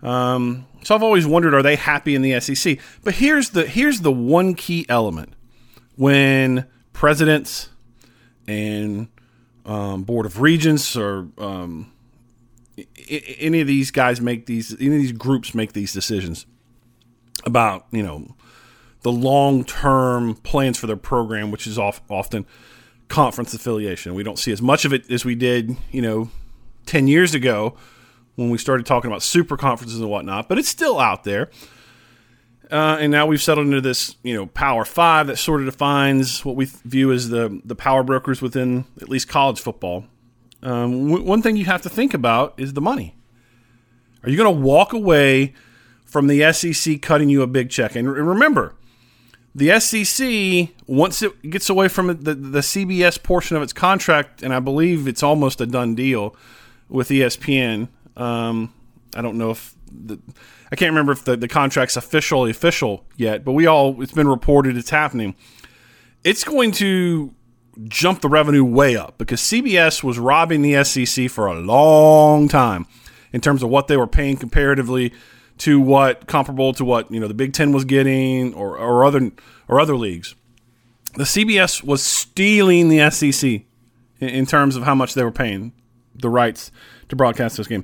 Um, 0.03 0.67
so 0.83 0.93
I've 0.93 1.03
always 1.03 1.25
wondered, 1.25 1.53
are 1.53 1.63
they 1.63 1.75
happy 1.75 2.13
in 2.15 2.21
the 2.21 2.39
SEC? 2.39 2.79
But 3.03 3.15
here's 3.15 3.51
the 3.51 3.65
here's 3.65 4.01
the 4.01 4.11
one 4.11 4.53
key 4.53 4.85
element 4.87 5.33
when 5.95 6.67
presidents 6.93 7.69
and 8.47 9.07
um, 9.67 10.03
board 10.03 10.25
of 10.25 10.41
regents 10.41 10.95
or 10.95 11.27
um, 11.37 11.91
any 13.39 13.61
of 13.61 13.67
these 13.67 13.91
guys 13.91 14.19
make 14.19 14.47
these 14.47 14.73
any 14.79 14.95
of 14.95 15.01
these 15.01 15.11
groups 15.11 15.53
make 15.53 15.73
these 15.73 15.93
decisions 15.93 16.45
about 17.45 17.85
you 17.91 18.01
know 18.01 18.35
the 19.01 19.11
long 19.11 19.63
term 19.63 20.35
plans 20.35 20.77
for 20.77 20.87
their 20.87 20.97
program, 20.97 21.51
which 21.51 21.67
is 21.67 21.77
off, 21.77 22.01
often 22.09 22.45
conference 23.07 23.53
affiliation. 23.53 24.13
We 24.15 24.23
don't 24.23 24.39
see 24.39 24.51
as 24.51 24.61
much 24.61 24.85
of 24.85 24.93
it 24.93 25.09
as 25.09 25.23
we 25.23 25.35
did, 25.35 25.77
you 25.91 26.01
know, 26.01 26.29
10 26.87 27.07
years 27.07 27.33
ago 27.33 27.77
when 28.35 28.49
we 28.49 28.57
started 28.57 28.85
talking 28.85 29.09
about 29.09 29.23
super 29.23 29.55
conferences 29.55 29.99
and 29.99 30.09
whatnot, 30.09 30.49
but 30.49 30.57
it's 30.57 30.67
still 30.67 30.99
out 30.99 31.23
there. 31.23 31.49
Uh, 32.69 32.97
and 32.99 33.11
now 33.11 33.25
we've 33.25 33.41
settled 33.41 33.67
into 33.67 33.79
this, 33.79 34.15
you 34.23 34.33
know, 34.33 34.45
Power 34.47 34.83
Five 34.83 35.27
that 35.27 35.37
sort 35.37 35.61
of 35.61 35.67
defines 35.67 36.43
what 36.43 36.55
we 36.55 36.65
view 36.65 37.11
as 37.13 37.29
the 37.29 37.61
the 37.63 37.75
power 37.75 38.03
brokers 38.03 38.41
within 38.41 38.85
at 39.01 39.09
least 39.09 39.27
college 39.27 39.59
football. 39.59 40.05
Um, 40.61 41.07
w- 41.07 41.23
one 41.23 41.41
thing 41.41 41.55
you 41.55 41.65
have 41.65 41.81
to 41.83 41.89
think 41.89 42.13
about 42.13 42.53
is 42.57 42.73
the 42.73 42.81
money. 42.81 43.15
Are 44.23 44.29
you 44.29 44.35
going 44.35 44.53
to 44.53 44.61
walk 44.61 44.91
away 44.91 45.53
from 46.05 46.27
the 46.27 46.51
SEC 46.51 47.01
cutting 47.01 47.29
you 47.29 47.41
a 47.41 47.47
big 47.47 47.69
check? 47.69 47.95
And 47.95 48.11
remember, 48.11 48.75
the 49.55 49.79
SEC 49.79 50.75
once 50.87 51.21
it 51.21 51.49
gets 51.49 51.69
away 51.69 51.87
from 51.87 52.07
the 52.07 52.35
the 52.35 52.59
CBS 52.59 53.21
portion 53.21 53.55
of 53.55 53.63
its 53.63 53.73
contract, 53.73 54.43
and 54.43 54.53
I 54.53 54.59
believe 54.59 55.07
it's 55.07 55.23
almost 55.23 55.61
a 55.61 55.65
done 55.65 55.95
deal 55.95 56.35
with 56.89 57.09
ESPN. 57.09 57.87
Um, 58.17 58.73
I 59.15 59.21
don't 59.21 59.37
know 59.37 59.51
if 59.51 59.73
the 59.89 60.19
I 60.71 60.75
can't 60.75 60.91
remember 60.91 61.13
if 61.13 61.23
the, 61.23 61.37
the 61.37 61.47
contract's 61.47 61.95
officially 61.95 62.51
official 62.51 63.05
yet, 63.15 63.45
but 63.45 63.53
we 63.53 63.65
all 63.65 64.01
it's 64.01 64.11
been 64.11 64.27
reported 64.27 64.77
it's 64.77 64.89
happening. 64.89 65.35
It's 66.23 66.43
going 66.43 66.71
to 66.73 67.33
jump 67.85 68.21
the 68.21 68.29
revenue 68.29 68.63
way 68.63 68.95
up 68.95 69.17
because 69.17 69.39
CBS 69.41 70.03
was 70.03 70.17
robbing 70.17 70.61
the 70.61 70.83
SEC 70.83 71.29
for 71.29 71.47
a 71.47 71.59
long 71.59 72.47
time 72.47 72.87
in 73.31 73.41
terms 73.41 73.63
of 73.63 73.69
what 73.69 73.87
they 73.87 73.97
were 73.97 74.07
paying 74.07 74.35
comparatively 74.35 75.13
to 75.59 75.79
what 75.79 76.27
comparable 76.27 76.73
to 76.73 76.85
what 76.85 77.11
you 77.11 77.19
know 77.19 77.27
the 77.27 77.33
Big 77.33 77.53
Ten 77.53 77.71
was 77.71 77.85
getting 77.85 78.53
or, 78.53 78.77
or 78.77 79.05
other 79.05 79.31
or 79.67 79.79
other 79.79 79.95
leagues. 79.95 80.35
The 81.15 81.23
CBS 81.23 81.83
was 81.83 82.03
stealing 82.03 82.89
the 82.89 83.09
SEC 83.09 83.43
in, 84.19 84.29
in 84.29 84.45
terms 84.45 84.75
of 84.75 84.83
how 84.83 84.95
much 84.95 85.13
they 85.13 85.23
were 85.23 85.31
paying 85.31 85.73
the 86.13 86.29
rights 86.29 86.71
to 87.09 87.15
broadcast 87.15 87.57
this 87.57 87.67
game 87.67 87.83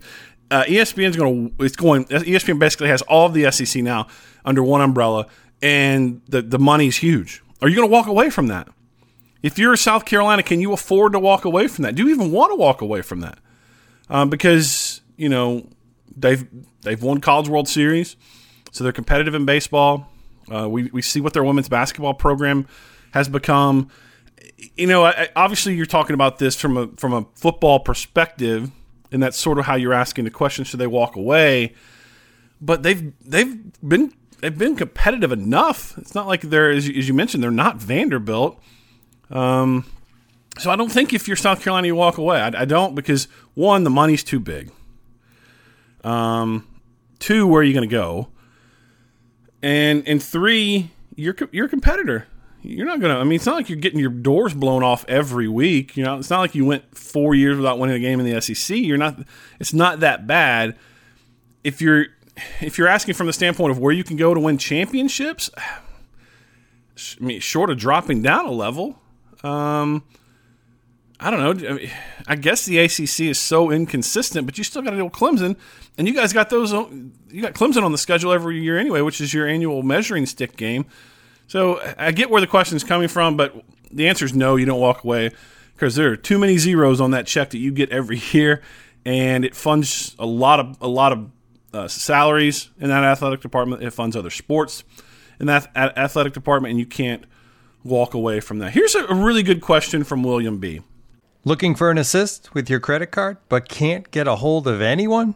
uh, 0.52 0.64
ESPN's 0.64 1.16
going 1.16 1.50
to 1.58 1.64
it's 1.64 1.76
going 1.76 2.06
ESPN 2.06 2.60
basically 2.60 2.90
has 2.90 3.02
all 3.04 3.28
of 3.28 3.34
the 3.34 3.52
SEC 3.52 3.82
now 3.82 4.08
under 4.46 4.64
one 4.64 4.82
umbrella, 4.82 5.28
and 5.62 6.22
the 6.28 6.42
the 6.42 6.60
money's 6.60 6.98
huge. 6.98 7.42
Are 7.62 7.70
you 7.70 7.76
going 7.76 7.88
to 7.88 7.92
walk 7.92 8.08
away 8.08 8.30
from 8.30 8.48
that? 8.48 8.68
If 9.42 9.58
you're 9.58 9.76
South 9.76 10.06
Carolina, 10.06 10.44
can 10.44 10.62
you 10.62 10.74
afford 10.74 11.14
to 11.14 11.20
walk 11.20 11.46
away 11.46 11.68
from 11.68 11.84
that? 11.84 11.96
Do 11.96 12.04
you 12.04 12.10
even 12.14 12.32
want 12.32 12.52
to 12.52 12.56
walk 12.56 12.82
away 12.82 13.02
from 13.02 13.22
that? 13.22 13.40
Um, 14.10 14.30
because 14.30 15.02
you 15.18 15.30
know 15.30 15.68
they've 16.16 16.48
they've 16.82 17.02
won 17.02 17.20
College 17.20 17.50
World 17.50 17.68
Series, 17.68 18.16
so 18.72 18.84
they're 18.84 18.94
competitive 18.94 19.34
in 19.34 19.46
baseball. 19.46 20.10
Uh, 20.54 20.68
we 20.70 20.90
we 20.94 21.02
see 21.02 21.22
what 21.22 21.34
their 21.34 21.44
women's 21.44 21.70
basketball 21.70 22.14
program 22.14 22.68
has 23.12 23.28
become. 23.28 23.90
You 24.76 24.88
know, 24.88 25.06
I, 25.06 25.30
obviously 25.36 25.76
you're 25.76 25.86
talking 25.86 26.14
about 26.14 26.38
this 26.38 26.60
from 26.60 26.78
a 26.78 26.88
from 26.98 27.14
a 27.14 27.26
football 27.36 27.80
perspective 27.80 28.72
and 29.14 29.22
that's 29.22 29.38
sort 29.38 29.60
of 29.60 29.66
how 29.66 29.76
you're 29.76 29.94
asking 29.94 30.26
the 30.26 30.32
question: 30.32 30.66
Should 30.66 30.80
they 30.80 30.88
walk 30.88 31.16
away? 31.16 31.74
But 32.60 32.84
they've 32.84 33.14
they've 33.22 33.62
been 33.88 34.14
they've 34.40 34.58
been 34.58 34.76
competitive 34.76 35.32
enough. 35.32 35.98
It's 35.98 36.16
not 36.16 36.28
like 36.28 36.42
they're 36.42 36.72
as 36.72 36.88
you, 36.88 36.98
as 36.98 37.08
you 37.08 37.14
mentioned 37.14 37.44
they're 37.44 37.52
not 37.52 37.78
Vanderbilt. 37.78 38.62
Um, 39.30 39.86
so 40.58 40.70
I 40.70 40.76
don't 40.76 40.92
think 40.92 41.14
if 41.14 41.28
you're 41.28 41.38
South 41.38 41.62
Carolina 41.62 41.88
you 41.88 41.96
walk 41.96 42.18
away. 42.18 42.40
I, 42.40 42.62
I 42.62 42.66
don't 42.66 42.96
because 42.96 43.28
one 43.54 43.84
the 43.84 43.90
money's 43.90 44.24
too 44.24 44.40
big. 44.40 44.72
Um, 46.04 46.68
two 47.20 47.48
where 47.48 47.62
are 47.62 47.64
you 47.64 47.74
going 47.74 47.88
to 47.88 47.94
go? 47.94 48.30
And 49.62 50.08
and 50.08 50.22
three 50.22 50.92
you're 51.16 51.36
you're 51.52 51.68
a 51.68 51.70
competitor 51.70 52.28
you're 52.64 52.86
not 52.86 53.00
gonna. 53.00 53.20
I 53.20 53.24
mean, 53.24 53.34
it's 53.34 53.46
not 53.46 53.56
like 53.56 53.70
you're 53.70 53.78
getting 53.78 54.00
your 54.00 54.10
doors 54.10 54.54
blown 54.54 54.84
off 54.84 55.06
every 55.08 55.48
week. 55.48 55.98
You 55.98 56.04
know, 56.04 56.18
it's 56.18 56.30
not 56.30 56.40
like 56.40 56.56
you 56.56 56.66
went 56.66 56.98
four 56.98 57.36
years 57.36 57.58
without 57.58 57.78
winning 57.78 57.96
a 57.96 58.00
game 58.00 58.20
in 58.20 58.26
the 58.26 58.42
SEC. 58.42 58.78
You're 58.78 58.98
not. 58.98 59.20
It's 59.60 59.74
not 59.74 60.00
that 60.00 60.26
bad. 60.26 60.78
If 61.64 61.82
you're 61.82 62.08
if 62.62 62.78
you're 62.78 62.88
asking 62.88 63.16
from 63.16 63.28
the 63.28 63.34
standpoint 63.34 63.72
of 63.72 63.80
where 63.80 63.94
you 63.94 64.04
can 64.04 64.18
go 64.18 64.34
to 64.34 64.40
win 64.40 64.58
championships, 64.58 65.50
I 65.58 67.24
mean, 67.24 67.40
short 67.42 67.70
of 67.70 67.78
dropping 67.78 68.22
down 68.22 68.46
a 68.46 68.52
level, 68.52 69.00
um, 69.44 70.04
I 71.20 71.30
don't 71.30 71.40
know. 71.40 71.70
I, 71.70 71.74
mean, 71.74 71.92
I, 72.28 72.36
guess 72.36 72.66
the 72.66 72.80
ACC 72.80 73.22
is 73.22 73.40
so 73.40 73.72
inconsistent, 73.72 74.46
but 74.46 74.58
you 74.58 74.64
still 74.64 74.82
got 74.82 74.92
to 74.92 74.98
deal 74.98 75.06
with 75.06 75.14
Clemson, 75.14 75.58
and 75.98 76.08
you 76.08 76.14
guys 76.14 76.34
got 76.34 76.50
those. 76.50 76.72
You 76.72 77.42
got 77.42 77.54
Clemson 77.54 77.84
on 77.84 77.92
the 77.92 77.98
schedule 77.98 78.32
every 78.32 78.62
year 78.62 78.78
anyway, 78.78 79.02
which 79.02 79.20
is 79.22 79.34
your 79.34 79.48
annual 79.48 79.84
measuring 79.84 80.26
stick 80.26 80.56
game. 80.56 80.86
So 81.48 81.82
I 81.98 82.12
get 82.12 82.30
where 82.30 82.42
the 82.42 82.48
question 82.48 82.76
is 82.76 82.84
coming 82.84 83.08
from, 83.08 83.38
but 83.38 83.54
the 83.92 84.08
answer 84.08 84.26
is 84.26 84.34
no. 84.34 84.56
You 84.56 84.66
don't 84.66 84.80
walk 84.80 85.04
away 85.04 85.32
because 85.76 85.96
there 85.96 86.12
are 86.12 86.16
too 86.16 86.40
many 86.40 86.58
zeros 86.58 87.00
on 87.00 87.12
that 87.12 87.28
check 87.28 87.52
that 87.52 87.60
you 87.60 87.72
get 87.72 87.90
every 87.92 88.22
year, 88.32 88.62
and 89.06 89.46
it 89.46 89.56
funds 89.56 90.16
a 90.18 90.26
lot 90.26 90.60
of 90.60 90.78
a 90.82 90.88
lot 90.88 91.12
of 91.12 91.30
uh, 91.74 91.88
salaries 91.88 92.70
in 92.80 92.90
that 92.90 93.04
athletic 93.04 93.42
department. 93.42 93.84
It 93.84 93.92
funds 93.92 94.16
other 94.16 94.30
sports 94.30 94.84
in 95.40 95.48
that 95.48 95.70
athletic 95.76 96.34
department, 96.34 96.72
and 96.72 96.80
you 96.80 96.86
can't 96.86 97.26
walk 97.84 98.14
away 98.14 98.40
from 98.40 98.60
that. 98.60 98.74
Here's 98.74 98.96
a 98.96 99.14
really 99.14 99.44
good 99.44 99.62
question 99.62 100.04
from 100.04 100.24
William 100.24 100.58
B. 100.58 100.82
Looking 101.46 101.76
for 101.76 101.92
an 101.92 101.98
assist 101.98 102.54
with 102.54 102.70
your 102.70 102.80
credit 102.80 103.08
card, 103.08 103.38
but 103.50 103.68
can't 103.68 104.10
get 104.12 104.28
a 104.28 104.38
hold 104.38 104.68
of 104.68 104.82
anyone? 104.82 105.36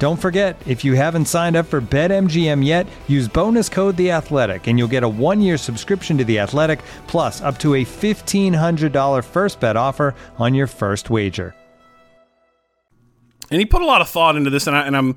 Don't 0.00 0.20
forget, 0.20 0.60
if 0.66 0.84
you 0.84 0.94
haven't 0.94 1.26
signed 1.26 1.56
up 1.56 1.66
for 1.66 1.80
BetMGM 1.80 2.64
yet, 2.64 2.86
use 3.06 3.28
bonus 3.28 3.68
code 3.68 3.96
The 3.96 4.10
Athletic, 4.10 4.66
and 4.66 4.78
you'll 4.78 4.88
get 4.88 5.04
a 5.04 5.08
one-year 5.08 5.56
subscription 5.56 6.18
to 6.18 6.24
The 6.24 6.40
Athletic, 6.40 6.80
plus 7.06 7.40
up 7.40 7.58
to 7.58 7.74
a 7.76 7.84
fifteen 7.84 8.52
hundred 8.52 8.92
dollar 8.92 9.22
first 9.22 9.60
bet 9.60 9.76
offer 9.76 10.14
on 10.36 10.52
your 10.52 10.66
first 10.66 11.10
wager. 11.10 11.54
And 13.50 13.60
he 13.60 13.66
put 13.66 13.82
a 13.82 13.86
lot 13.86 14.00
of 14.00 14.08
thought 14.08 14.36
into 14.36 14.50
this, 14.50 14.66
and, 14.66 14.76
I, 14.76 14.86
and 14.86 14.96
I'm 14.96 15.16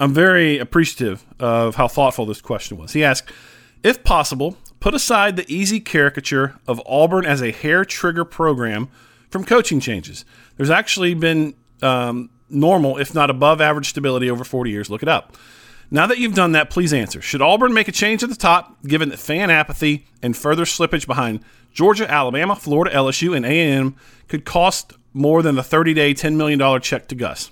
I'm 0.00 0.12
very 0.12 0.58
appreciative 0.58 1.24
of 1.38 1.76
how 1.76 1.88
thoughtful 1.88 2.26
this 2.26 2.40
question 2.40 2.76
was. 2.76 2.92
He 2.92 3.04
asked, 3.04 3.32
if 3.82 4.02
possible, 4.02 4.56
put 4.80 4.92
aside 4.92 5.36
the 5.36 5.50
easy 5.50 5.80
caricature 5.80 6.58
of 6.66 6.82
Auburn 6.84 7.24
as 7.24 7.40
a 7.40 7.52
hair 7.52 7.84
trigger 7.84 8.24
program 8.24 8.88
from 9.30 9.44
coaching 9.44 9.80
changes. 9.80 10.24
There's 10.56 10.68
actually 10.68 11.14
been 11.14 11.54
um, 11.80 12.28
normal, 12.48 12.98
if 12.98 13.14
not 13.14 13.30
above 13.30 13.60
average 13.60 13.88
stability 13.88 14.30
over 14.30 14.44
40 14.44 14.70
years. 14.70 14.90
Look 14.90 15.02
it 15.02 15.08
up. 15.08 15.36
Now 15.90 16.06
that 16.06 16.18
you've 16.18 16.34
done 16.34 16.52
that, 16.52 16.70
please 16.70 16.92
answer. 16.92 17.20
Should 17.20 17.42
Auburn 17.42 17.72
make 17.72 17.88
a 17.88 17.92
change 17.92 18.22
at 18.22 18.28
the 18.28 18.36
top, 18.36 18.82
given 18.82 19.08
that 19.10 19.18
fan 19.18 19.50
apathy 19.50 20.06
and 20.22 20.36
further 20.36 20.64
slippage 20.64 21.06
behind 21.06 21.40
Georgia, 21.72 22.10
Alabama, 22.10 22.56
Florida, 22.56 22.94
LSU, 22.96 23.36
and 23.36 23.46
A&M 23.46 23.94
could 24.28 24.44
cost 24.44 24.94
more 25.12 25.42
than 25.42 25.54
the 25.54 25.62
30-day, 25.62 26.14
$10 26.14 26.36
million 26.36 26.80
check 26.80 27.06
to 27.08 27.14
Gus? 27.14 27.50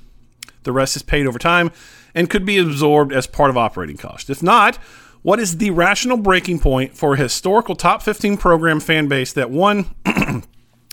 The 0.64 0.72
rest 0.72 0.96
is 0.96 1.02
paid 1.02 1.26
over 1.26 1.38
time 1.38 1.70
and 2.14 2.28
could 2.30 2.44
be 2.44 2.58
absorbed 2.58 3.12
as 3.12 3.26
part 3.26 3.50
of 3.50 3.56
operating 3.56 3.96
cost. 3.96 4.30
If 4.30 4.42
not, 4.42 4.78
What 5.24 5.40
is 5.40 5.56
the 5.56 5.70
rational 5.70 6.18
breaking 6.18 6.58
point 6.58 6.94
for 6.98 7.14
a 7.14 7.16
historical 7.16 7.74
top 7.74 8.02
15 8.02 8.36
program 8.36 8.78
fan 8.78 9.08
base 9.08 9.32
that 9.32 9.50
one 9.50 9.86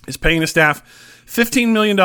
is 0.07 0.15
paying 0.15 0.41
a 0.41 0.47
staff 0.47 0.81
$15 1.27 1.73
million 1.73 1.97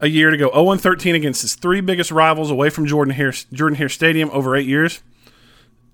a 0.00 0.08
year 0.08 0.30
to 0.30 0.36
go 0.36 0.50
0 0.52 0.76
13 0.76 1.14
against 1.14 1.44
its 1.44 1.54
three 1.54 1.80
biggest 1.80 2.10
rivals 2.10 2.50
away 2.50 2.70
from 2.70 2.86
Jordan 2.86 3.14
Hare, 3.14 3.32
Jordan 3.52 3.76
Hare 3.76 3.88
Stadium 3.88 4.30
over 4.30 4.56
eight 4.56 4.66
years? 4.66 5.02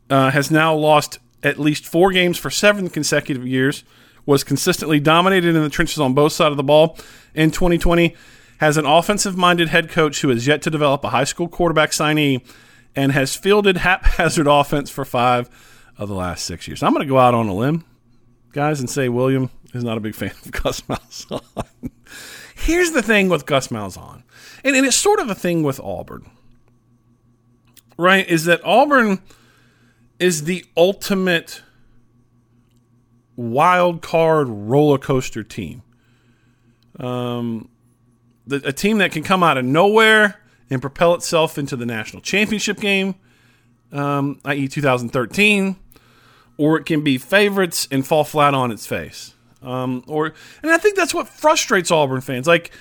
Uh, 0.08 0.30
has 0.30 0.50
now 0.50 0.74
lost 0.74 1.18
at 1.42 1.58
least 1.58 1.84
four 1.86 2.12
games 2.12 2.38
for 2.38 2.50
seven 2.50 2.88
consecutive 2.88 3.46
years, 3.46 3.82
was 4.24 4.44
consistently 4.44 5.00
dominated 5.00 5.54
in 5.54 5.62
the 5.62 5.68
trenches 5.68 5.98
on 5.98 6.14
both 6.14 6.32
sides 6.32 6.52
of 6.52 6.56
the 6.56 6.62
ball 6.62 6.96
in 7.34 7.50
2020, 7.50 8.14
has 8.58 8.76
an 8.76 8.86
offensive 8.86 9.36
minded 9.36 9.68
head 9.68 9.88
coach 9.88 10.20
who 10.20 10.28
has 10.28 10.46
yet 10.46 10.62
to 10.62 10.70
develop 10.70 11.04
a 11.04 11.10
high 11.10 11.24
school 11.24 11.48
quarterback 11.48 11.90
signee, 11.90 12.40
and 12.94 13.12
has 13.12 13.36
fielded 13.36 13.78
haphazard 13.78 14.46
offense 14.50 14.90
for 14.90 15.04
five 15.04 15.50
of 15.98 16.08
the 16.08 16.14
last 16.14 16.44
six 16.44 16.66
years. 16.66 16.82
I'm 16.82 16.92
going 16.92 17.06
to 17.06 17.08
go 17.08 17.18
out 17.18 17.34
on 17.34 17.48
a 17.48 17.54
limb, 17.54 17.84
guys, 18.52 18.80
and 18.80 18.88
say 18.88 19.08
William 19.08 19.50
is 19.74 19.84
not 19.84 19.98
a 19.98 20.00
big 20.00 20.14
fan 20.14 20.30
of 20.30 20.52
Gus 20.62 20.80
Malzahn. 20.82 21.90
Here's 22.56 22.92
the 22.92 23.02
thing 23.02 23.28
with 23.28 23.46
Gus 23.46 23.68
Malzahn, 23.68 24.22
and, 24.64 24.74
and 24.74 24.86
it's 24.86 24.96
sort 24.96 25.20
of 25.20 25.30
a 25.30 25.34
thing 25.34 25.62
with 25.62 25.78
Auburn, 25.78 26.28
right? 27.96 28.26
Is 28.26 28.46
that 28.46 28.60
Auburn 28.64 29.20
is 30.18 30.44
the 30.44 30.64
ultimate 30.76 31.62
wild 33.36 34.00
card 34.02 34.48
roller 34.48 34.98
coaster 34.98 35.44
team. 35.44 35.82
Um, 36.98 37.68
the, 38.46 38.66
a 38.66 38.72
team 38.72 38.98
that 38.98 39.12
can 39.12 39.22
come 39.22 39.42
out 39.42 39.58
of 39.58 39.64
nowhere 39.64 40.40
and 40.70 40.80
propel 40.80 41.14
itself 41.14 41.58
into 41.58 41.76
the 41.76 41.86
national 41.86 42.22
championship 42.22 42.80
game, 42.80 43.16
um, 43.92 44.40
i.e., 44.46 44.66
2013, 44.66 45.76
or 46.56 46.78
it 46.78 46.86
can 46.86 47.04
be 47.04 47.18
favorites 47.18 47.86
and 47.90 48.06
fall 48.06 48.24
flat 48.24 48.54
on 48.54 48.72
its 48.72 48.86
face. 48.86 49.34
Um, 49.62 50.04
or, 50.06 50.34
and 50.62 50.70
I 50.70 50.78
think 50.78 50.96
that's 50.96 51.14
what 51.14 51.28
frustrates 51.28 51.90
Auburn 51.90 52.20
fans. 52.20 52.46
Like, 52.46 52.72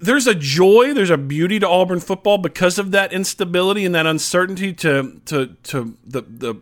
there's 0.00 0.26
a 0.26 0.34
joy, 0.34 0.92
there's 0.92 1.10
a 1.10 1.16
beauty 1.16 1.58
to 1.60 1.68
Auburn 1.68 2.00
football 2.00 2.38
because 2.38 2.78
of 2.78 2.90
that 2.90 3.12
instability 3.12 3.84
and 3.84 3.94
that 3.94 4.06
uncertainty 4.06 4.72
to 4.74 5.20
to 5.26 5.56
to 5.62 5.96
the 6.04 6.22
the 6.22 6.54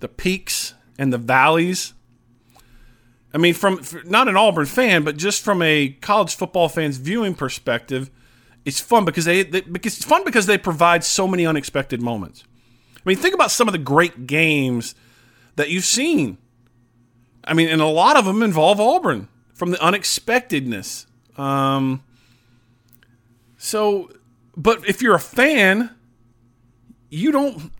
the 0.00 0.08
peaks 0.08 0.74
and 0.98 1.12
the 1.12 1.18
valleys. 1.18 1.94
I 3.34 3.38
mean, 3.38 3.54
from 3.54 3.80
not 4.04 4.28
an 4.28 4.36
Auburn 4.36 4.66
fan, 4.66 5.04
but 5.04 5.16
just 5.16 5.42
from 5.42 5.62
a 5.62 5.90
college 6.00 6.34
football 6.34 6.68
fan's 6.68 6.98
viewing 6.98 7.34
perspective, 7.34 8.10
it's 8.64 8.80
fun 8.80 9.04
because 9.04 9.24
they, 9.24 9.42
they 9.42 9.62
because 9.62 9.96
it's 9.96 10.06
fun 10.06 10.24
because 10.24 10.46
they 10.46 10.58
provide 10.58 11.04
so 11.04 11.26
many 11.26 11.46
unexpected 11.46 12.02
moments. 12.02 12.44
I 12.96 13.00
mean, 13.04 13.16
think 13.16 13.34
about 13.34 13.50
some 13.50 13.68
of 13.68 13.72
the 13.72 13.78
great 13.78 14.26
games 14.26 14.94
that 15.56 15.70
you've 15.70 15.84
seen. 15.84 16.38
I 17.44 17.54
mean, 17.54 17.68
and 17.68 17.80
a 17.80 17.86
lot 17.86 18.16
of 18.16 18.24
them 18.24 18.42
involve 18.42 18.80
Auburn 18.80 19.28
from 19.54 19.70
the 19.70 19.82
unexpectedness. 19.82 21.06
Um, 21.36 22.02
so, 23.56 24.10
but 24.56 24.88
if 24.88 25.02
you're 25.02 25.14
a 25.14 25.20
fan, 25.20 25.90
you 27.10 27.30
don't 27.30 27.70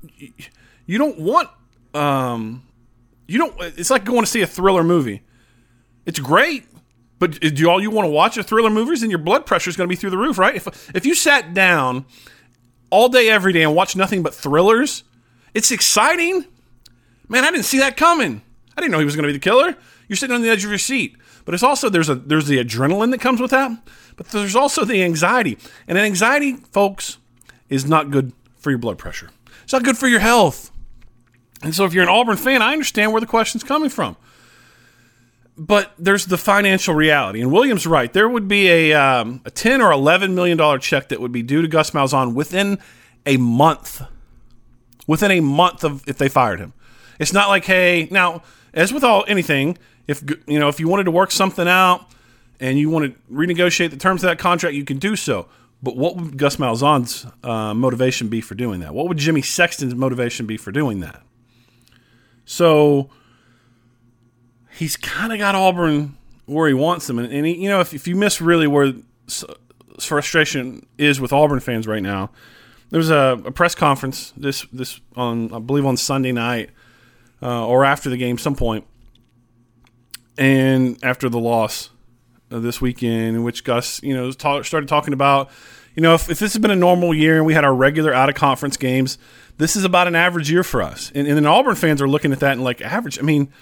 you 0.86 0.98
don't 0.98 1.18
want 1.18 1.48
um 1.94 2.62
you 3.26 3.38
don't 3.38 3.54
it's 3.60 3.90
like 3.90 4.04
going 4.04 4.20
to 4.20 4.26
see 4.26 4.42
a 4.42 4.46
thriller 4.46 4.84
movie. 4.84 5.22
It's 6.04 6.18
great, 6.18 6.64
but 7.18 7.40
do 7.40 7.70
all 7.70 7.80
you 7.80 7.90
want 7.90 8.06
to 8.06 8.10
watch 8.10 8.36
are 8.36 8.42
thriller 8.42 8.70
movies 8.70 9.02
and 9.02 9.10
your 9.10 9.18
blood 9.18 9.46
pressure 9.46 9.70
is 9.70 9.76
going 9.76 9.88
to 9.88 9.92
be 9.92 9.96
through 9.96 10.10
the 10.10 10.18
roof, 10.18 10.38
right? 10.38 10.54
If 10.54 10.94
if 10.94 11.06
you 11.06 11.14
sat 11.14 11.54
down 11.54 12.04
all 12.90 13.08
day 13.08 13.30
every 13.30 13.52
day 13.52 13.62
and 13.62 13.74
watched 13.74 13.96
nothing 13.96 14.22
but 14.22 14.34
thrillers, 14.34 15.04
it's 15.54 15.70
exciting. 15.70 16.44
Man, 17.28 17.44
I 17.44 17.50
didn't 17.50 17.64
see 17.64 17.78
that 17.78 17.96
coming. 17.96 18.42
I 18.76 18.80
didn't 18.80 18.92
know 18.92 18.98
he 18.98 19.04
was 19.04 19.16
going 19.16 19.24
to 19.24 19.28
be 19.28 19.32
the 19.32 19.38
killer. 19.38 19.76
You're 20.08 20.16
sitting 20.16 20.34
on 20.34 20.42
the 20.42 20.50
edge 20.50 20.64
of 20.64 20.70
your 20.70 20.78
seat. 20.78 21.16
But 21.44 21.54
it's 21.54 21.62
also 21.62 21.88
there's 21.88 22.08
a 22.08 22.14
there's 22.14 22.46
the 22.46 22.62
adrenaline 22.62 23.10
that 23.10 23.20
comes 23.20 23.40
with 23.40 23.50
that. 23.50 23.70
But 24.16 24.28
there's 24.28 24.56
also 24.56 24.84
the 24.84 25.02
anxiety. 25.02 25.58
And 25.88 25.98
anxiety, 25.98 26.56
folks, 26.70 27.18
is 27.68 27.86
not 27.86 28.10
good 28.10 28.32
for 28.56 28.70
your 28.70 28.78
blood 28.78 28.98
pressure. 28.98 29.30
It's 29.64 29.72
not 29.72 29.84
good 29.84 29.98
for 29.98 30.08
your 30.08 30.20
health. 30.20 30.70
And 31.62 31.74
so 31.74 31.84
if 31.84 31.94
you're 31.94 32.02
an 32.02 32.08
Auburn 32.08 32.36
fan, 32.36 32.62
I 32.62 32.72
understand 32.72 33.12
where 33.12 33.20
the 33.20 33.26
question's 33.26 33.64
coming 33.64 33.88
from. 33.88 34.16
But 35.56 35.92
there's 35.98 36.26
the 36.26 36.38
financial 36.38 36.94
reality. 36.94 37.40
And 37.40 37.52
William's 37.52 37.86
right. 37.86 38.12
There 38.12 38.28
would 38.28 38.48
be 38.48 38.68
a, 38.68 38.94
um, 38.94 39.42
a 39.44 39.50
10 39.50 39.80
or 39.80 39.90
$11 39.90 40.32
million 40.32 40.80
check 40.80 41.08
that 41.08 41.20
would 41.20 41.30
be 41.30 41.42
due 41.42 41.62
to 41.62 41.68
Gus 41.68 41.90
Malzahn 41.90 42.34
within 42.34 42.78
a 43.26 43.36
month. 43.36 44.02
Within 45.06 45.30
a 45.30 45.40
month 45.40 45.84
of 45.84 46.02
if 46.08 46.18
they 46.18 46.28
fired 46.28 46.58
him. 46.58 46.72
It's 47.18 47.32
not 47.32 47.48
like, 47.48 47.64
hey, 47.64 48.08
now, 48.10 48.42
as 48.74 48.92
with 48.92 49.04
all 49.04 49.24
anything, 49.28 49.78
if 50.06 50.22
you 50.46 50.58
know 50.58 50.68
if 50.68 50.80
you 50.80 50.88
wanted 50.88 51.04
to 51.04 51.10
work 51.10 51.30
something 51.30 51.68
out 51.68 52.06
and 52.60 52.78
you 52.78 52.90
want 52.90 53.12
to 53.12 53.20
renegotiate 53.32 53.90
the 53.90 53.96
terms 53.96 54.22
of 54.22 54.28
that 54.28 54.38
contract, 54.38 54.74
you 54.74 54.84
can 54.84 54.98
do 54.98 55.16
so. 55.16 55.48
But 55.82 55.96
what 55.96 56.16
would 56.16 56.36
Gus 56.36 56.56
Malzahn's 56.56 57.26
uh, 57.42 57.74
motivation 57.74 58.28
be 58.28 58.40
for 58.40 58.54
doing 58.54 58.80
that? 58.80 58.94
What 58.94 59.08
would 59.08 59.18
Jimmy 59.18 59.42
Sexton's 59.42 59.94
motivation 59.94 60.46
be 60.46 60.56
for 60.56 60.70
doing 60.70 61.00
that? 61.00 61.22
So 62.44 63.10
he's 64.70 64.96
kind 64.96 65.32
of 65.32 65.38
got 65.38 65.54
Auburn 65.54 66.16
where 66.46 66.68
he 66.68 66.74
wants 66.74 67.06
them, 67.06 67.18
and, 67.18 67.32
and 67.32 67.46
he, 67.46 67.54
you 67.54 67.68
know, 67.68 67.80
if, 67.80 67.94
if 67.94 68.06
you 68.06 68.14
miss 68.14 68.40
really 68.40 68.66
where 68.66 68.92
frustration 70.00 70.86
is 70.98 71.20
with 71.20 71.32
Auburn 71.32 71.60
fans 71.60 71.86
right 71.86 72.02
now, 72.02 72.30
there 72.90 72.98
was 72.98 73.10
a, 73.10 73.40
a 73.44 73.50
press 73.50 73.74
conference 73.74 74.32
this 74.36 74.66
this 74.72 75.00
on 75.16 75.52
I 75.52 75.58
believe 75.58 75.86
on 75.86 75.96
Sunday 75.96 76.32
night 76.32 76.70
uh, 77.42 77.66
or 77.66 77.84
after 77.84 78.08
the 78.08 78.16
game, 78.16 78.38
some 78.38 78.54
point, 78.54 78.86
and 80.38 80.98
after 81.02 81.28
the 81.28 81.38
loss 81.38 81.90
this 82.48 82.80
weekend, 82.80 83.36
in 83.36 83.42
which 83.42 83.64
Gus, 83.64 84.02
you 84.02 84.14
know, 84.14 84.30
talk, 84.32 84.64
started 84.64 84.88
talking 84.88 85.12
about, 85.12 85.50
you 85.94 86.02
know, 86.02 86.14
if, 86.14 86.30
if, 86.30 86.38
this 86.38 86.52
had 86.52 86.62
been 86.62 86.70
a 86.70 86.76
normal 86.76 87.14
year 87.14 87.36
and 87.36 87.46
we 87.46 87.54
had 87.54 87.64
our 87.64 87.74
regular 87.74 88.12
out 88.12 88.28
of 88.28 88.34
conference 88.34 88.76
games, 88.76 89.18
this 89.58 89.76
is 89.76 89.84
about 89.84 90.06
an 90.06 90.14
average 90.14 90.50
year 90.50 90.62
for 90.62 90.82
us. 90.82 91.10
And, 91.14 91.26
and 91.26 91.36
then 91.36 91.46
Auburn 91.46 91.76
fans 91.76 92.00
are 92.00 92.08
looking 92.08 92.32
at 92.32 92.40
that 92.40 92.52
and 92.52 92.64
like 92.64 92.80
average. 92.80 93.18
I 93.18 93.22
mean, 93.22 93.52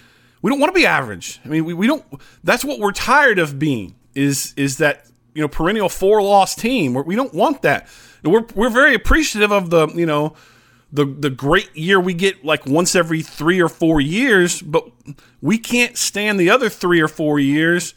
we 0.41 0.49
don't 0.49 0.59
want 0.59 0.73
to 0.73 0.79
be 0.79 0.85
average. 0.85 1.39
I 1.45 1.49
mean, 1.49 1.65
we, 1.65 1.73
we 1.73 1.87
don't. 1.87 2.03
That's 2.43 2.65
what 2.65 2.79
we're 2.79 2.91
tired 2.91 3.39
of 3.39 3.59
being. 3.59 3.95
Is 4.13 4.53
is 4.57 4.77
that 4.79 5.05
you 5.33 5.41
know 5.41 5.47
perennial 5.47 5.87
four 5.87 6.21
loss 6.21 6.55
team? 6.55 6.93
we 7.05 7.15
don't 7.15 7.33
want 7.33 7.61
that. 7.61 7.87
We're 8.23 8.45
we're 8.55 8.69
very 8.69 8.95
appreciative 8.95 9.51
of 9.51 9.69
the 9.69 9.87
you 9.89 10.05
know 10.05 10.33
the 10.91 11.05
the 11.05 11.29
great 11.29 11.75
year 11.75 11.99
we 11.99 12.13
get 12.13 12.43
like 12.43 12.65
once 12.65 12.95
every 12.95 13.21
three 13.21 13.61
or 13.61 13.69
four 13.69 14.01
years, 14.01 14.61
but 14.61 14.89
we 15.41 15.57
can't 15.57 15.97
stand 15.97 16.39
the 16.39 16.49
other 16.49 16.69
three 16.69 16.99
or 16.99 17.07
four 17.07 17.39
years 17.39 17.93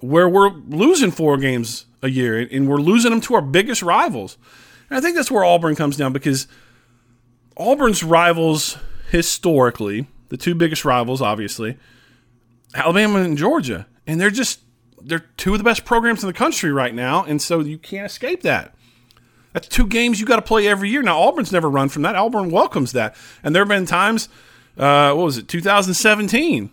where 0.00 0.28
we're 0.28 0.50
losing 0.50 1.10
four 1.10 1.36
games 1.36 1.86
a 2.02 2.08
year 2.08 2.38
and 2.50 2.68
we're 2.68 2.78
losing 2.78 3.10
them 3.10 3.20
to 3.20 3.34
our 3.34 3.42
biggest 3.42 3.82
rivals. 3.82 4.38
And 4.88 4.96
I 4.96 5.00
think 5.00 5.16
that's 5.16 5.30
where 5.30 5.44
Auburn 5.44 5.76
comes 5.76 5.96
down 5.96 6.12
because 6.12 6.48
Auburn's 7.56 8.02
rivals 8.02 8.78
historically, 9.10 10.06
the 10.30 10.36
two 10.36 10.54
biggest 10.54 10.84
rivals, 10.84 11.20
obviously, 11.20 11.76
Alabama 12.74 13.20
and 13.20 13.36
Georgia, 13.36 13.86
and 14.06 14.20
they're 14.20 14.30
just 14.30 14.60
they're 15.02 15.26
two 15.36 15.52
of 15.52 15.58
the 15.58 15.64
best 15.64 15.84
programs 15.84 16.22
in 16.22 16.26
the 16.26 16.32
country 16.32 16.72
right 16.72 16.94
now, 16.94 17.24
and 17.24 17.40
so 17.40 17.60
you 17.60 17.78
can't 17.78 18.06
escape 18.06 18.42
that. 18.42 18.74
That's 19.52 19.68
two 19.68 19.86
games 19.86 20.20
you 20.20 20.26
got 20.26 20.36
to 20.36 20.42
play 20.42 20.66
every 20.68 20.90
year. 20.90 21.02
Now 21.02 21.18
Auburn's 21.20 21.52
never 21.52 21.68
run 21.68 21.88
from 21.88 22.02
that. 22.02 22.14
Auburn 22.14 22.50
welcomes 22.50 22.92
that, 22.92 23.16
and 23.42 23.54
there 23.54 23.62
have 23.62 23.68
been 23.68 23.86
times. 23.86 24.28
Uh, 24.78 25.12
what 25.12 25.24
was 25.24 25.36
it? 25.36 25.48
2017 25.48 26.70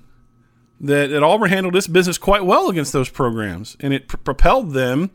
that, 0.82 1.10
that 1.10 1.24
Auburn 1.24 1.50
handled 1.50 1.74
this 1.74 1.88
business 1.88 2.18
quite 2.18 2.46
well 2.46 2.70
against 2.70 2.94
those 2.94 3.10
programs, 3.10 3.76
and 3.80 3.94
it 3.94 4.08
pr- 4.08 4.18
propelled 4.18 4.74
them 4.74 5.10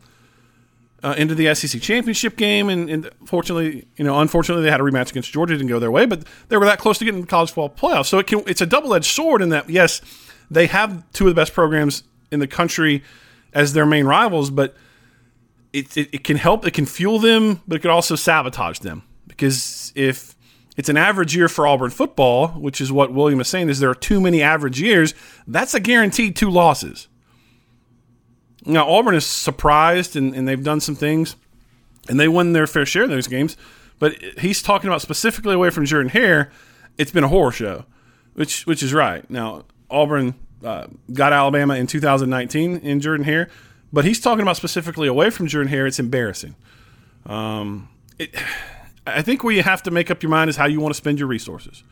uh, 1.03 1.15
into 1.17 1.35
the 1.35 1.53
SEC 1.53 1.81
championship 1.81 2.35
game. 2.35 2.69
And, 2.69 2.89
and, 2.89 3.09
fortunately, 3.25 3.87
you 3.97 4.03
know, 4.03 4.19
unfortunately, 4.19 4.63
they 4.63 4.71
had 4.71 4.79
a 4.79 4.83
rematch 4.83 5.11
against 5.11 5.31
Georgia, 5.31 5.53
didn't 5.53 5.67
go 5.67 5.79
their 5.79 5.91
way, 5.91 6.05
but 6.05 6.23
they 6.49 6.57
were 6.57 6.65
that 6.65 6.79
close 6.79 6.97
to 6.99 7.05
getting 7.05 7.21
the 7.21 7.27
college 7.27 7.51
football 7.51 7.69
playoffs. 7.69 8.07
So 8.07 8.19
it 8.19 8.27
can, 8.27 8.43
it's 8.47 8.61
a 8.61 8.65
double 8.65 8.93
edged 8.93 9.11
sword 9.11 9.41
in 9.41 9.49
that 9.49 9.69
yes, 9.69 10.01
they 10.49 10.67
have 10.67 11.03
two 11.13 11.27
of 11.27 11.35
the 11.35 11.39
best 11.39 11.53
programs 11.53 12.03
in 12.31 12.39
the 12.39 12.47
country 12.47 13.03
as 13.53 13.73
their 13.73 13.85
main 13.85 14.05
rivals, 14.05 14.49
but 14.49 14.75
it, 15.73 15.97
it, 15.97 16.09
it 16.13 16.23
can 16.23 16.37
help, 16.37 16.65
it 16.65 16.71
can 16.71 16.85
fuel 16.85 17.19
them, 17.19 17.61
but 17.67 17.77
it 17.77 17.79
can 17.79 17.91
also 17.91 18.15
sabotage 18.15 18.79
them. 18.79 19.03
Because 19.27 19.91
if 19.95 20.35
it's 20.77 20.89
an 20.89 20.97
average 20.97 21.35
year 21.35 21.49
for 21.49 21.67
Auburn 21.67 21.89
football, 21.89 22.49
which 22.49 22.79
is 22.79 22.91
what 22.91 23.13
William 23.13 23.41
is 23.41 23.47
saying, 23.47 23.69
is 23.69 23.79
there 23.79 23.89
are 23.89 23.95
too 23.95 24.21
many 24.21 24.41
average 24.41 24.79
years, 24.79 25.13
that's 25.47 25.73
a 25.73 25.79
guaranteed 25.79 26.35
two 26.35 26.49
losses. 26.49 27.07
Now, 28.65 28.89
Auburn 28.89 29.15
is 29.15 29.25
surprised 29.25 30.15
and, 30.15 30.33
and 30.33 30.47
they've 30.47 30.63
done 30.63 30.79
some 30.79 30.95
things 30.95 31.35
and 32.07 32.19
they 32.19 32.27
won 32.27 32.53
their 32.53 32.67
fair 32.67 32.85
share 32.85 33.03
of 33.03 33.09
those 33.09 33.27
games, 33.27 33.57
but 33.99 34.15
he's 34.39 34.61
talking 34.61 34.89
about 34.89 35.01
specifically 35.01 35.55
away 35.55 35.69
from 35.69 35.85
Jordan 35.85 36.09
Hare, 36.09 36.51
it's 36.97 37.11
been 37.11 37.23
a 37.23 37.29
horror 37.29 37.51
show, 37.51 37.85
which 38.33 38.67
which 38.67 38.83
is 38.83 38.93
right. 38.93 39.27
Now, 39.29 39.63
Auburn 39.89 40.35
uh, 40.63 40.87
got 41.11 41.33
Alabama 41.33 41.75
in 41.75 41.87
2019 41.87 42.77
in 42.77 42.99
Jordan 42.99 43.25
Hare. 43.25 43.49
But 43.93 44.05
he's 44.05 44.19
talking 44.19 44.41
about 44.41 44.57
specifically 44.57 45.07
away 45.07 45.29
from 45.29 45.45
Jordan 45.45 45.69
Hare. 45.69 45.85
It's 45.85 45.99
embarrassing. 45.99 46.55
Um, 47.27 47.89
it, 48.17 48.33
I 49.05 49.21
think 49.21 49.43
where 49.43 49.53
you 49.53 49.61
have 49.61 49.83
to 49.83 49.91
make 49.91 50.09
up 50.09 50.23
your 50.23 50.31
mind 50.31 50.49
is 50.49 50.55
how 50.57 50.65
you 50.65 50.79
want 50.79 50.93
to 50.93 50.97
spend 50.97 51.19
your 51.19 51.27
resources. 51.27 51.83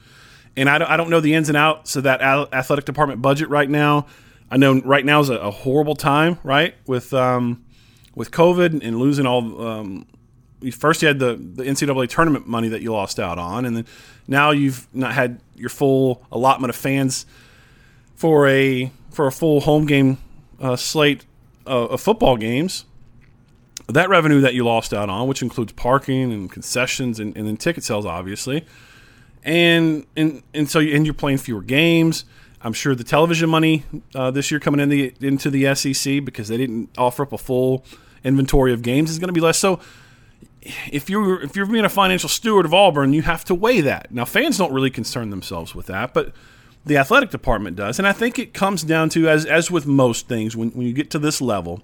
And 0.57 0.67
I 0.67 0.79
don't, 0.79 0.89
I 0.89 0.97
don't 0.97 1.11
know 1.11 1.19
the 1.21 1.35
ins 1.35 1.47
and 1.47 1.55
outs 1.55 1.95
of 1.95 2.03
that 2.03 2.21
athletic 2.21 2.85
department 2.85 3.21
budget 3.21 3.49
right 3.49 3.69
now. 3.69 4.07
I 4.49 4.57
know 4.57 4.81
right 4.81 5.05
now 5.05 5.21
is 5.21 5.29
a, 5.29 5.35
a 5.35 5.51
horrible 5.51 5.95
time, 5.95 6.39
right? 6.43 6.75
With 6.87 7.13
um, 7.13 7.63
with 8.15 8.31
COVID 8.31 8.83
and 8.83 8.99
losing 8.99 9.25
all. 9.25 9.65
Um, 9.65 10.07
first, 10.73 11.01
you 11.01 11.07
had 11.07 11.19
the 11.19 11.35
the 11.35 11.63
NCAA 11.63 12.09
tournament 12.09 12.47
money 12.47 12.67
that 12.67 12.81
you 12.81 12.91
lost 12.91 13.17
out 13.17 13.37
on, 13.37 13.63
and 13.63 13.77
then 13.77 13.85
now 14.27 14.51
you've 14.51 14.87
not 14.93 15.13
had 15.13 15.39
your 15.55 15.69
full 15.69 16.25
allotment 16.33 16.69
of 16.69 16.75
fans 16.75 17.25
for 18.15 18.45
a 18.49 18.91
for 19.11 19.27
a 19.27 19.31
full 19.31 19.61
home 19.61 19.85
game 19.85 20.17
uh, 20.59 20.75
slate 20.75 21.23
uh, 21.67 21.87
of 21.87 22.01
football 22.01 22.37
games 22.37 22.85
that 23.87 24.09
revenue 24.09 24.41
that 24.41 24.53
you 24.53 24.63
lost 24.63 24.93
out 24.93 25.09
on, 25.09 25.27
which 25.27 25.41
includes 25.41 25.73
parking 25.73 26.31
and 26.31 26.51
concessions 26.51 27.19
and, 27.19 27.35
and 27.35 27.47
then 27.47 27.57
ticket 27.57 27.83
sales, 27.83 28.05
obviously, 28.05 28.65
and 29.43 30.05
and 30.15 30.43
and 30.53 30.69
so 30.69 30.79
you, 30.79 30.95
and 30.95 31.05
you're 31.05 31.13
playing 31.13 31.37
fewer 31.37 31.61
games. 31.61 32.25
I'm 32.63 32.73
sure 32.73 32.93
the 32.93 33.03
television 33.03 33.49
money 33.49 33.83
uh, 34.13 34.29
this 34.29 34.51
year 34.51 34.59
coming 34.59 34.79
in 34.79 34.89
the, 34.89 35.15
into 35.19 35.49
the 35.49 35.73
SEC 35.73 36.23
because 36.23 36.47
they 36.47 36.57
didn't 36.57 36.91
offer 36.95 37.23
up 37.23 37.33
a 37.33 37.37
full 37.39 37.83
inventory 38.23 38.71
of 38.71 38.83
games 38.83 39.09
is 39.09 39.17
going 39.17 39.29
to 39.29 39.33
be 39.33 39.41
less. 39.41 39.57
So 39.57 39.79
if 40.61 41.09
you're 41.09 41.41
if 41.41 41.55
you're 41.55 41.65
being 41.65 41.85
a 41.85 41.89
financial 41.89 42.29
steward 42.29 42.65
of 42.65 42.73
Auburn, 42.73 43.13
you 43.13 43.23
have 43.23 43.43
to 43.45 43.55
weigh 43.55 43.81
that. 43.81 44.11
Now 44.11 44.25
fans 44.25 44.57
don't 44.57 44.71
really 44.71 44.91
concern 44.91 45.31
themselves 45.31 45.73
with 45.73 45.87
that, 45.87 46.13
but 46.13 46.33
the 46.85 46.97
athletic 46.97 47.29
department 47.29 47.75
does, 47.75 47.99
and 47.99 48.07
I 48.07 48.11
think 48.11 48.39
it 48.39 48.53
comes 48.53 48.83
down 48.83 49.09
to 49.09 49.29
as 49.29 49.45
as 49.45 49.69
with 49.69 49.85
most 49.85 50.27
things 50.27 50.55
when 50.55 50.69
when 50.71 50.87
you 50.87 50.93
get 50.93 51.09
to 51.11 51.19
this 51.19 51.41
level 51.41 51.81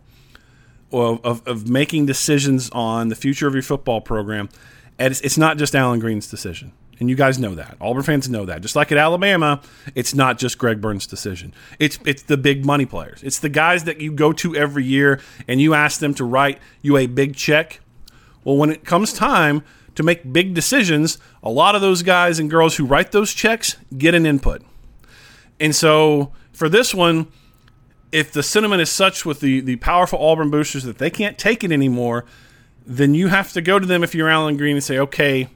of, 0.91 1.23
of, 1.23 1.47
of 1.47 1.69
making 1.69 2.05
decisions 2.05 2.69
on 2.71 3.09
the 3.09 3.15
future 3.15 3.47
of 3.47 3.53
your 3.53 3.63
football 3.63 4.01
program, 4.01 4.49
it's, 4.97 5.21
it's 5.21 5.37
not 5.37 5.57
just 5.57 5.75
Allen 5.75 5.99
Greene's 5.99 6.29
decision. 6.29 6.71
And 6.99 7.09
you 7.09 7.15
guys 7.15 7.37
know 7.37 7.53
that. 7.53 7.77
Auburn 7.79 8.01
fans 8.01 8.27
know 8.27 8.45
that. 8.45 8.61
Just 8.61 8.75
like 8.75 8.91
at 8.91 8.97
Alabama, 8.97 9.61
it's 9.93 10.15
not 10.15 10.39
just 10.39 10.57
Greg 10.57 10.81
Byrne's 10.81 11.05
decision. 11.05 11.53
It's 11.77 11.99
it's 12.05 12.23
the 12.23 12.37
big 12.37 12.65
money 12.65 12.87
players. 12.87 13.21
It's 13.21 13.37
the 13.37 13.49
guys 13.49 13.83
that 13.83 14.01
you 14.01 14.11
go 14.11 14.33
to 14.33 14.55
every 14.55 14.83
year 14.83 15.21
and 15.47 15.61
you 15.61 15.75
ask 15.75 15.99
them 15.99 16.15
to 16.15 16.23
write 16.23 16.57
you 16.81 16.97
a 16.97 17.05
big 17.05 17.35
check. 17.35 17.81
Well, 18.43 18.57
when 18.57 18.71
it 18.71 18.83
comes 18.83 19.13
time 19.13 19.63
to 19.93 20.01
make 20.01 20.33
big 20.33 20.55
decisions, 20.55 21.19
a 21.43 21.51
lot 21.51 21.75
of 21.75 21.81
those 21.81 22.01
guys 22.01 22.39
and 22.39 22.49
girls 22.49 22.77
who 22.77 22.85
write 22.85 23.11
those 23.11 23.31
checks 23.31 23.75
get 23.95 24.15
an 24.15 24.25
input. 24.25 24.63
And 25.59 25.75
so 25.75 26.31
for 26.53 26.69
this 26.69 26.93
one, 26.93 27.27
if 28.11 28.31
the 28.31 28.43
sentiment 28.43 28.81
is 28.81 28.89
such 28.89 29.25
with 29.25 29.39
the, 29.39 29.59
the 29.59 29.75
powerful 29.77 30.19
Auburn 30.19 30.49
boosters 30.49 30.83
that 30.83 30.97
they 30.97 31.09
can't 31.09 31.37
take 31.37 31.63
it 31.63 31.71
anymore, 31.71 32.25
then 32.85 33.13
you 33.13 33.27
have 33.27 33.51
to 33.53 33.61
go 33.61 33.79
to 33.79 33.85
them 33.85 34.03
if 34.03 34.15
you're 34.15 34.29
Allen 34.29 34.57
Greene 34.57 34.75
and 34.75 34.83
say, 34.83 34.97
okay, 34.97 35.49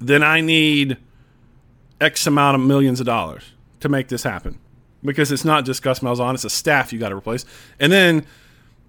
then 0.00 0.22
I 0.22 0.40
need 0.40 0.96
X 2.00 2.26
amount 2.26 2.54
of 2.54 2.62
millions 2.62 3.00
of 3.00 3.06
dollars 3.06 3.52
to 3.80 3.88
make 3.88 4.08
this 4.08 4.22
happen. 4.22 4.58
Because 5.02 5.32
it's 5.32 5.44
not 5.44 5.64
just 5.64 5.82
Gus 5.82 6.00
Malzahn, 6.00 6.34
it's 6.34 6.44
a 6.44 6.50
staff 6.50 6.92
you 6.92 6.98
got 6.98 7.08
to 7.08 7.16
replace. 7.16 7.44
And 7.78 7.90
then 7.90 8.26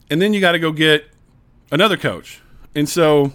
and 0.10 0.22
then 0.22 0.34
you 0.34 0.42
got 0.42 0.52
to 0.52 0.60
go 0.60 0.74
get 0.74 1.06
another 1.72 1.96
coach. 1.96 2.42
And 2.76 2.88
so 2.88 3.32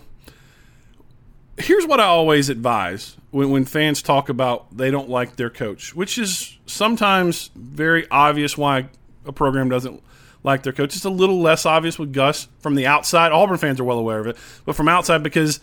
here's 1.59 1.87
what 1.87 2.01
I 2.01 2.05
always 2.05 2.49
advise 2.49 3.17
when, 3.31 3.51
when 3.51 3.65
fans 3.65 4.03
talk 4.03 4.29
about 4.29 4.77
they 4.77 4.91
don't 4.91 5.09
like 5.09 5.37
their 5.37 5.51
coach, 5.51 5.95
which 5.95 6.19
is 6.19 6.59
sometimes 6.67 7.51
very 7.55 8.09
obvious 8.11 8.57
why 8.57 8.89
a 9.25 9.33
program 9.33 9.69
doesn't 9.69 10.03
like 10.43 10.63
their 10.63 10.73
coach. 10.73 10.95
It's 10.95 11.05
a 11.05 11.11
little 11.11 11.41
less 11.41 11.67
obvious 11.67 11.99
with 11.99 12.13
Gus 12.13 12.49
from 12.61 12.75
the 12.75 12.87
outside. 12.87 13.33
Auburn 13.33 13.59
fans 13.59 13.81
are 13.81 13.85
well 13.85 13.99
aware 13.99 14.21
of 14.21 14.27
it, 14.27 14.37
but 14.65 14.77
from 14.77 14.89
outside 14.89 15.23
because 15.23 15.61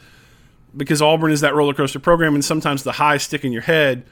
because 0.75 1.01
Auburn 1.01 1.31
is 1.31 1.41
that 1.41 1.53
roller 1.53 1.73
coaster 1.73 1.99
program, 1.99 2.33
and 2.33 2.43
sometimes 2.43 2.83
the 2.83 2.93
highs 2.93 3.23
stick 3.23 3.45
in 3.45 3.51
your 3.51 3.61
head, 3.61 4.03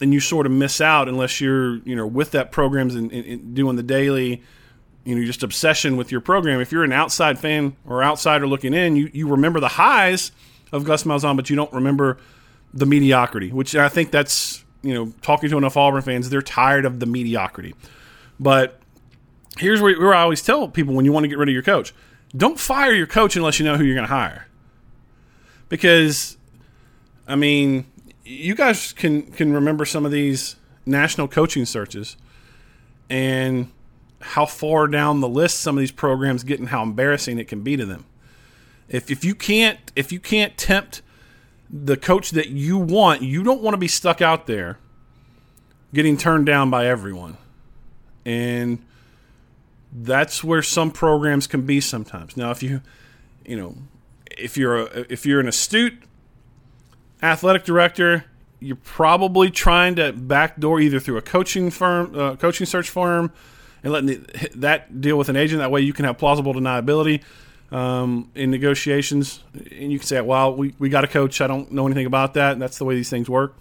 and 0.00 0.12
you 0.12 0.20
sort 0.20 0.44
of 0.44 0.52
miss 0.52 0.80
out 0.80 1.08
unless 1.08 1.40
you're 1.40 1.76
you 1.78 1.96
know 1.96 2.06
with 2.06 2.32
that 2.32 2.52
programs 2.52 2.94
and, 2.94 3.10
and, 3.10 3.24
and 3.24 3.54
doing 3.54 3.76
the 3.76 3.82
daily 3.82 4.42
you 5.04 5.16
know 5.16 5.24
just 5.24 5.42
obsession 5.42 5.96
with 5.96 6.12
your 6.12 6.20
program. 6.20 6.60
If 6.60 6.70
you're 6.70 6.84
an 6.84 6.92
outside 6.92 7.38
fan 7.38 7.76
or 7.86 8.04
outsider 8.04 8.46
looking 8.46 8.74
in, 8.74 8.96
you 8.96 9.10
you 9.12 9.28
remember 9.28 9.60
the 9.60 9.68
highs 9.68 10.30
of 10.72 10.84
Gus 10.84 11.04
Malzahn, 11.04 11.36
but 11.36 11.50
you 11.50 11.56
don't 11.56 11.72
remember 11.72 12.18
the 12.74 12.86
mediocrity. 12.86 13.52
Which 13.52 13.76
I 13.76 13.88
think 13.88 14.10
that's 14.10 14.64
you 14.82 14.94
know 14.94 15.12
talking 15.22 15.50
to 15.50 15.58
enough 15.58 15.76
Auburn 15.76 16.02
fans, 16.02 16.30
they're 16.30 16.42
tired 16.42 16.84
of 16.84 17.00
the 17.00 17.06
mediocrity. 17.06 17.74
But 18.40 18.80
here's 19.58 19.80
where, 19.80 19.98
where 20.00 20.14
I 20.14 20.22
always 20.22 20.42
tell 20.42 20.66
people 20.68 20.94
when 20.94 21.04
you 21.04 21.12
want 21.12 21.24
to 21.24 21.28
get 21.28 21.38
rid 21.38 21.48
of 21.48 21.52
your 21.52 21.62
coach 21.62 21.92
don't 22.36 22.58
fire 22.58 22.92
your 22.92 23.06
coach 23.06 23.36
unless 23.36 23.58
you 23.58 23.64
know 23.64 23.76
who 23.76 23.84
you're 23.84 23.94
going 23.94 24.06
to 24.06 24.14
hire. 24.14 24.46
Because, 25.68 26.36
I 27.26 27.36
mean, 27.36 27.86
you 28.24 28.54
guys 28.54 28.92
can, 28.92 29.22
can 29.32 29.52
remember 29.52 29.84
some 29.84 30.04
of 30.04 30.12
these 30.12 30.56
national 30.84 31.28
coaching 31.28 31.64
searches 31.64 32.16
and 33.08 33.70
how 34.20 34.46
far 34.46 34.86
down 34.86 35.20
the 35.20 35.28
list 35.28 35.60
some 35.60 35.76
of 35.76 35.80
these 35.80 35.92
programs 35.92 36.44
get 36.44 36.60
and 36.60 36.68
how 36.68 36.82
embarrassing 36.82 37.38
it 37.38 37.48
can 37.48 37.62
be 37.62 37.76
to 37.76 37.84
them. 37.84 38.04
If, 38.92 39.10
if 39.10 39.24
you 39.24 39.34
can't 39.34 39.78
if 39.96 40.12
you 40.12 40.20
can't 40.20 40.56
tempt 40.56 41.02
the 41.68 41.96
coach 41.96 42.30
that 42.32 42.50
you 42.50 42.78
want, 42.78 43.22
you 43.22 43.42
don't 43.42 43.62
want 43.62 43.74
to 43.74 43.78
be 43.78 43.88
stuck 43.88 44.20
out 44.20 44.46
there 44.46 44.78
getting 45.94 46.16
turned 46.16 46.46
down 46.46 46.70
by 46.70 46.86
everyone. 46.86 47.38
And 48.24 48.84
that's 49.90 50.44
where 50.44 50.62
some 50.62 50.90
programs 50.90 51.46
can 51.46 51.62
be 51.62 51.80
sometimes. 51.80 52.36
Now, 52.36 52.50
if 52.50 52.62
you, 52.62 52.82
you 53.44 53.56
know, 53.56 53.76
if 54.30 54.56
you're 54.56 54.82
a, 54.82 55.06
if 55.10 55.26
you're 55.26 55.40
an 55.40 55.48
astute 55.48 55.94
athletic 57.22 57.64
director, 57.64 58.24
you're 58.60 58.76
probably 58.76 59.50
trying 59.50 59.96
to 59.96 60.12
backdoor 60.12 60.80
either 60.80 61.00
through 61.00 61.16
a 61.16 61.22
coaching 61.22 61.70
firm, 61.70 62.18
uh, 62.18 62.36
coaching 62.36 62.66
search 62.66 62.88
firm, 62.88 63.32
and 63.82 63.92
letting 63.92 64.06
the, 64.08 64.50
that 64.54 65.00
deal 65.00 65.16
with 65.16 65.28
an 65.28 65.36
agent. 65.36 65.60
That 65.60 65.70
way, 65.70 65.80
you 65.80 65.92
can 65.92 66.04
have 66.04 66.18
plausible 66.18 66.54
deniability 66.54 67.22
um, 67.72 68.30
in 68.34 68.50
negotiations, 68.50 69.42
and 69.54 69.90
you 69.90 69.98
can 69.98 70.06
say, 70.06 70.20
"Well, 70.20 70.54
we, 70.54 70.74
we 70.78 70.88
got 70.88 71.04
a 71.04 71.08
coach. 71.08 71.40
I 71.40 71.46
don't 71.46 71.72
know 71.72 71.86
anything 71.86 72.06
about 72.06 72.34
that." 72.34 72.52
And 72.52 72.62
that's 72.62 72.78
the 72.78 72.84
way 72.84 72.94
these 72.94 73.10
things 73.10 73.28
work. 73.28 73.56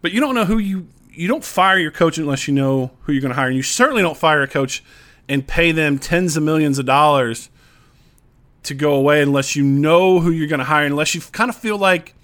But 0.00 0.12
you 0.12 0.20
don't 0.20 0.34
know 0.34 0.46
who 0.46 0.58
you 0.58 0.88
you 1.12 1.28
don't 1.28 1.44
fire 1.44 1.78
your 1.78 1.90
coach 1.90 2.18
unless 2.18 2.48
you 2.48 2.54
know 2.54 2.92
who 3.02 3.12
you're 3.12 3.22
going 3.22 3.30
to 3.30 3.36
hire, 3.36 3.48
and 3.48 3.56
you 3.56 3.62
certainly 3.62 4.02
don't 4.02 4.16
fire 4.16 4.42
a 4.42 4.48
coach 4.48 4.82
and 5.28 5.46
pay 5.46 5.72
them 5.72 5.98
tens 5.98 6.36
of 6.36 6.42
millions 6.42 6.78
of 6.78 6.86
dollars 6.86 7.50
to 8.62 8.74
go 8.74 8.94
away 8.94 9.22
unless 9.22 9.54
you 9.54 9.62
know 9.62 10.20
who 10.20 10.30
you're 10.30 10.48
going 10.48 10.58
to 10.58 10.64
hire, 10.64 10.84
unless 10.84 11.14
you 11.14 11.20
kind 11.20 11.48
of 11.48 11.56
feel 11.56 11.78
like, 11.78 12.14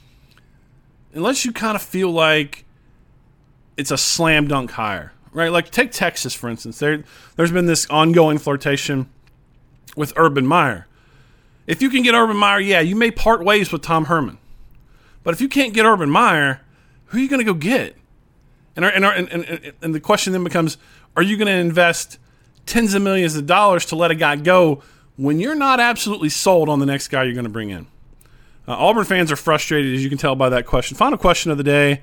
unless 1.13 1.45
you 1.45 1.53
kind 1.53 1.77
of 1.77 1.83
feel 1.83 2.11
like 2.11 2.65
it's 3.77 3.91
a 3.91 3.99
slam 3.99 4.49
dunk 4.49 4.73
hire, 4.73 5.13
right? 5.33 5.51
Like 5.51 5.71
take 5.71 5.93
Texas 5.93 6.35
for 6.35 6.49
instance. 6.49 6.79
There, 6.79 7.05
there's 7.37 7.53
been 7.53 7.67
this 7.67 7.87
ongoing 7.91 8.39
flirtation 8.39 9.09
with 9.97 10.13
Urban 10.17 10.47
Meyer. 10.47 10.87
If 11.67 11.81
you 11.83 11.91
can 11.91 12.03
get 12.03 12.15
Urban 12.15 12.37
Meyer, 12.37 12.61
yeah, 12.61 12.81
you 12.81 12.97
may 12.97 13.11
part 13.11 13.45
ways 13.45 13.71
with 13.71 13.83
Tom 13.83 14.07
Herman. 14.07 14.39
But 15.23 15.35
if 15.35 15.41
you 15.41 15.49
can't 15.49 15.73
get 15.73 15.85
Urban 15.85 16.11
Meyer, 16.11 16.61
who 17.07 17.19
are 17.19 17.21
you 17.21 17.29
going 17.29 17.45
to 17.45 17.45
go 17.45 17.55
get? 17.55 17.97
And, 18.75 18.85
our, 18.85 18.91
and, 18.91 19.05
our, 19.05 19.13
and, 19.13 19.29
and, 19.29 19.73
and 19.81 19.95
the 19.95 20.01
question 20.01 20.33
then 20.33 20.43
becomes: 20.45 20.79
Are 21.17 21.23
you 21.23 21.37
going 21.37 21.47
to 21.47 21.53
invest 21.53 22.19
tens 22.67 22.95
of 22.95 23.03
millions 23.03 23.37
of 23.37 23.47
dollars 23.47 23.87
to 23.87 23.97
let 23.97 24.11
a 24.11 24.15
guy 24.15 24.37
go 24.37 24.83
when 25.17 25.39
you're 25.41 25.55
not 25.55 25.81
absolutely 25.81 26.29
sold 26.29 26.69
on 26.69 26.79
the 26.79 26.87
next 26.87 27.09
guy 27.09 27.25
you're 27.25 27.35
going 27.35 27.45
to 27.45 27.51
bring 27.51 27.71
in. 27.71 27.87
Uh, 28.67 28.77
Auburn 28.77 29.05
fans 29.05 29.33
are 29.33 29.37
frustrated, 29.37 29.95
as 29.95 30.03
you 30.03 30.09
can 30.09 30.19
tell 30.19 30.37
by 30.37 30.49
that 30.49 30.67
question. 30.67 30.97
Final 30.97 31.19
question 31.19 31.51
of 31.51 31.59
the 31.59 31.65
day 31.65 32.03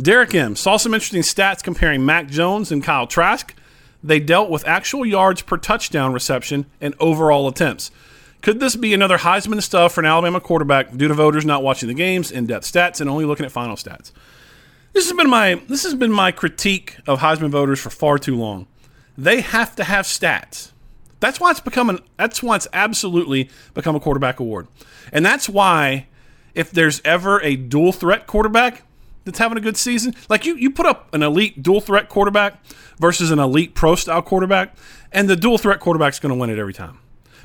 Derek 0.00 0.34
M. 0.34 0.56
saw 0.56 0.76
some 0.76 0.94
interesting 0.94 1.22
stats 1.22 1.62
comparing 1.62 2.04
Mac 2.04 2.28
Jones 2.28 2.72
and 2.72 2.82
Kyle 2.82 3.06
Trask. 3.06 3.54
They 4.02 4.20
dealt 4.20 4.50
with 4.50 4.66
actual 4.66 5.04
yards 5.04 5.42
per 5.42 5.56
touchdown 5.56 6.12
reception 6.12 6.66
and 6.80 6.94
overall 7.00 7.48
attempts. 7.48 7.90
Could 8.42 8.60
this 8.60 8.76
be 8.76 8.94
another 8.94 9.18
Heisman 9.18 9.62
stuff 9.62 9.94
for 9.94 10.00
an 10.00 10.06
Alabama 10.06 10.40
quarterback 10.40 10.96
due 10.96 11.08
to 11.08 11.14
voters 11.14 11.44
not 11.44 11.62
watching 11.62 11.88
the 11.88 11.94
games, 11.94 12.30
in-depth 12.30 12.64
stats, 12.64 13.00
and 13.00 13.10
only 13.10 13.24
looking 13.24 13.46
at 13.46 13.50
final 13.50 13.74
stats? 13.74 14.12
This 14.92 15.08
has 15.08 15.16
been 15.16 15.28
my 15.28 15.60
this 15.68 15.82
has 15.82 15.94
been 15.94 16.12
my 16.12 16.30
critique 16.30 16.96
of 17.06 17.18
Heisman 17.18 17.50
voters 17.50 17.80
for 17.80 17.90
far 17.90 18.18
too 18.18 18.36
long. 18.36 18.66
They 19.18 19.40
have 19.40 19.76
to 19.76 19.84
have 19.84 20.04
stats. 20.06 20.72
That's 21.20 21.40
why 21.40 21.50
it's 21.50 21.60
become 21.60 21.90
an, 21.90 21.98
that's 22.16 22.42
why 22.42 22.56
it's 22.56 22.68
absolutely 22.72 23.50
become 23.74 23.96
a 23.96 24.00
quarterback 24.00 24.38
award. 24.38 24.68
And 25.12 25.24
that's 25.24 25.48
why 25.48 26.06
if 26.54 26.70
there's 26.70 27.02
ever 27.04 27.42
a 27.42 27.56
dual 27.56 27.92
threat 27.92 28.26
quarterback 28.26 28.84
that's 29.26 29.38
having 29.38 29.58
a 29.58 29.60
good 29.60 29.76
season, 29.76 30.14
like 30.30 30.46
you, 30.46 30.56
you 30.56 30.70
put 30.70 30.86
up 30.86 31.12
an 31.12 31.22
elite 31.22 31.62
dual 31.62 31.82
threat 31.82 32.08
quarterback 32.08 32.64
versus 32.98 33.30
an 33.30 33.38
elite 33.38 33.74
pro 33.74 33.94
style 33.96 34.22
quarterback, 34.22 34.74
and 35.12 35.28
the 35.28 35.36
dual 35.36 35.58
threat 35.58 35.80
quarterback's 35.80 36.18
going 36.18 36.34
to 36.34 36.38
win 36.38 36.48
it 36.48 36.58
every 36.58 36.72
time. 36.72 36.98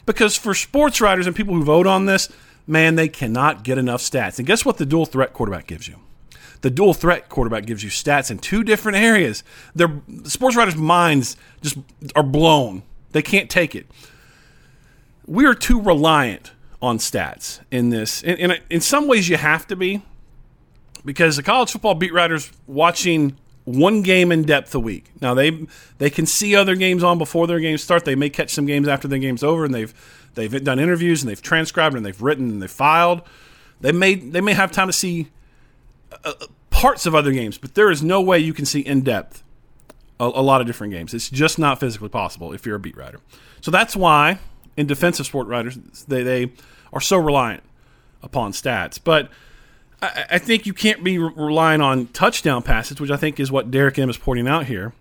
Because 0.05 0.37
for 0.37 0.53
sports 0.53 1.01
writers 1.01 1.27
and 1.27 1.35
people 1.35 1.55
who 1.55 1.63
vote 1.63 1.87
on 1.87 2.05
this, 2.05 2.29
man, 2.65 2.95
they 2.95 3.09
cannot 3.09 3.63
get 3.63 3.77
enough 3.77 4.01
stats. 4.01 4.37
And 4.37 4.47
guess 4.47 4.63
what 4.63 4.77
the 4.77 4.85
dual 4.85 5.05
threat 5.05 5.33
quarterback 5.33 5.67
gives 5.67 5.87
you? 5.87 5.97
The 6.61 6.69
dual 6.69 6.93
threat 6.93 7.27
quarterback 7.27 7.65
gives 7.65 7.83
you 7.83 7.89
stats 7.89 8.29
in 8.29 8.37
two 8.37 8.63
different 8.63 8.97
areas. 8.97 9.43
Their 9.73 10.01
sports 10.25 10.55
writers' 10.55 10.75
minds 10.75 11.35
just 11.61 11.77
are 12.15 12.23
blown. 12.23 12.83
They 13.11 13.23
can't 13.23 13.49
take 13.49 13.75
it. 13.75 13.87
We 15.25 15.45
are 15.45 15.55
too 15.55 15.81
reliant 15.81 16.51
on 16.79 16.99
stats 16.99 17.59
in 17.71 17.89
this. 17.89 18.21
In, 18.21 18.55
in 18.69 18.81
some 18.81 19.07
ways, 19.07 19.27
you 19.27 19.37
have 19.37 19.65
to 19.67 19.75
be 19.75 20.03
because 21.03 21.35
the 21.35 21.43
college 21.43 21.71
football 21.71 21.95
beat 21.95 22.13
writers 22.13 22.51
watching 22.67 23.37
one 23.65 24.01
game 24.01 24.31
in 24.31 24.43
depth 24.43 24.73
a 24.73 24.79
week. 24.79 25.11
Now 25.21 25.33
they 25.33 25.67
they 25.97 26.09
can 26.09 26.25
see 26.25 26.55
other 26.55 26.75
games 26.75 27.03
on 27.03 27.17
before 27.17 27.47
their 27.47 27.59
games 27.59 27.83
start. 27.83 28.05
They 28.05 28.15
may 28.15 28.29
catch 28.29 28.51
some 28.51 28.65
games 28.65 28.87
after 28.87 29.07
the 29.07 29.19
game's 29.19 29.43
over, 29.43 29.65
and 29.65 29.73
they've 29.73 29.93
they've 30.33 30.63
done 30.63 30.79
interviews 30.79 31.21
and 31.21 31.29
they've 31.29 31.41
transcribed 31.41 31.95
and 31.95 32.05
they've 32.05 32.21
written 32.21 32.49
and 32.49 32.61
they've 32.61 32.71
filed. 32.71 33.21
They 33.81 33.91
may 33.91 34.15
they 34.15 34.41
may 34.41 34.53
have 34.53 34.71
time 34.71 34.87
to 34.87 34.93
see 34.93 35.29
uh, 36.23 36.33
parts 36.69 37.05
of 37.05 37.13
other 37.15 37.31
games, 37.31 37.57
but 37.57 37.75
there 37.75 37.91
is 37.91 38.01
no 38.01 38.21
way 38.21 38.39
you 38.39 38.53
can 38.53 38.65
see 38.65 38.81
in 38.81 39.01
depth 39.01 39.43
a, 40.19 40.25
a 40.25 40.43
lot 40.43 40.61
of 40.61 40.67
different 40.67 40.93
games. 40.93 41.13
It's 41.13 41.29
just 41.29 41.59
not 41.59 41.79
physically 41.79 42.09
possible 42.09 42.53
if 42.53 42.65
you're 42.65 42.75
a 42.75 42.79
beat 42.79 42.97
writer. 42.97 43.19
So 43.61 43.71
that's 43.71 43.95
why 43.95 44.39
in 44.75 44.87
defensive 44.87 45.25
sport 45.25 45.47
writers 45.47 45.77
they 46.07 46.23
they 46.23 46.51
are 46.93 47.01
so 47.01 47.17
reliant 47.17 47.63
upon 48.23 48.53
stats, 48.53 48.99
but. 49.03 49.29
I, 50.01 50.25
I 50.31 50.37
think 50.37 50.65
you 50.65 50.73
can't 50.73 51.03
be 51.03 51.17
re- 51.17 51.31
relying 51.35 51.81
on 51.81 52.07
touchdown 52.07 52.63
passes, 52.63 52.99
which 52.99 53.11
I 53.11 53.17
think 53.17 53.39
is 53.39 53.51
what 53.51 53.71
Derek 53.71 53.97
M 53.99 54.09
is 54.09 54.17
pointing 54.17 54.47
out 54.47 54.65
here, 54.65 54.93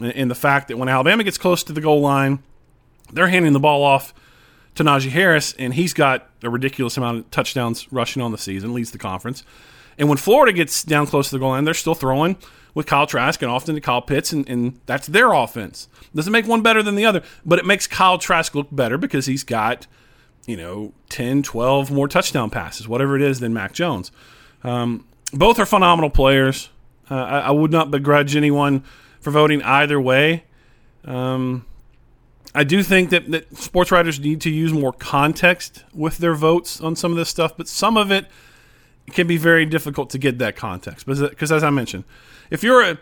and 0.00 0.30
the 0.30 0.34
fact 0.34 0.68
that 0.68 0.76
when 0.76 0.88
Alabama 0.88 1.24
gets 1.24 1.38
close 1.38 1.62
to 1.64 1.72
the 1.72 1.80
goal 1.80 2.00
line, 2.00 2.42
they're 3.12 3.28
handing 3.28 3.52
the 3.52 3.60
ball 3.60 3.82
off 3.82 4.14
to 4.74 4.84
Najee 4.84 5.10
Harris, 5.10 5.54
and 5.58 5.74
he's 5.74 5.92
got 5.92 6.28
a 6.42 6.50
ridiculous 6.50 6.96
amount 6.96 7.18
of 7.18 7.30
touchdowns 7.30 7.90
rushing 7.92 8.22
on 8.22 8.32
the 8.32 8.38
season, 8.38 8.74
leads 8.74 8.92
the 8.92 8.98
conference. 8.98 9.42
And 9.98 10.08
when 10.08 10.18
Florida 10.18 10.52
gets 10.52 10.84
down 10.84 11.06
close 11.06 11.30
to 11.30 11.34
the 11.34 11.40
goal 11.40 11.50
line, 11.50 11.64
they're 11.64 11.74
still 11.74 11.96
throwing 11.96 12.36
with 12.74 12.86
Kyle 12.86 13.06
Trask 13.06 13.42
and 13.42 13.50
often 13.50 13.74
to 13.74 13.80
Kyle 13.80 14.00
Pitts, 14.00 14.32
and, 14.32 14.48
and 14.48 14.80
that's 14.86 15.08
their 15.08 15.32
offense. 15.32 15.88
Doesn't 16.14 16.32
make 16.32 16.46
one 16.46 16.62
better 16.62 16.82
than 16.82 16.94
the 16.94 17.04
other, 17.04 17.22
but 17.44 17.58
it 17.58 17.66
makes 17.66 17.88
Kyle 17.88 18.18
Trask 18.18 18.54
look 18.54 18.68
better 18.70 18.96
because 18.96 19.26
he's 19.26 19.42
got, 19.42 19.88
you 20.46 20.56
know, 20.56 20.92
10, 21.08 21.42
12 21.42 21.90
more 21.90 22.06
touchdown 22.06 22.50
passes, 22.50 22.86
whatever 22.86 23.16
it 23.16 23.22
is, 23.22 23.40
than 23.40 23.52
Mac 23.52 23.72
Jones. 23.72 24.12
Um, 24.64 25.04
both 25.32 25.58
are 25.58 25.66
phenomenal 25.66 26.10
players. 26.10 26.70
Uh, 27.10 27.14
I, 27.14 27.38
I, 27.40 27.50
would 27.50 27.70
not 27.70 27.90
begrudge 27.90 28.36
anyone 28.36 28.82
for 29.20 29.30
voting 29.30 29.62
either 29.62 30.00
way. 30.00 30.44
Um, 31.04 31.64
I 32.54 32.64
do 32.64 32.82
think 32.82 33.10
that, 33.10 33.30
that 33.30 33.56
sports 33.56 33.90
writers 33.90 34.18
need 34.20 34.40
to 34.42 34.50
use 34.50 34.72
more 34.72 34.92
context 34.92 35.84
with 35.94 36.18
their 36.18 36.34
votes 36.34 36.80
on 36.80 36.96
some 36.96 37.12
of 37.12 37.18
this 37.18 37.28
stuff, 37.28 37.56
but 37.56 37.68
some 37.68 37.96
of 37.96 38.10
it 38.10 38.26
can 39.10 39.26
be 39.26 39.36
very 39.36 39.64
difficult 39.64 40.10
to 40.10 40.18
get 40.18 40.38
that 40.38 40.56
context. 40.56 41.06
Because 41.06 41.52
as 41.52 41.62
I 41.62 41.70
mentioned, 41.70 42.04
if 42.50 42.62
you're 42.62 42.82
a 42.82 42.98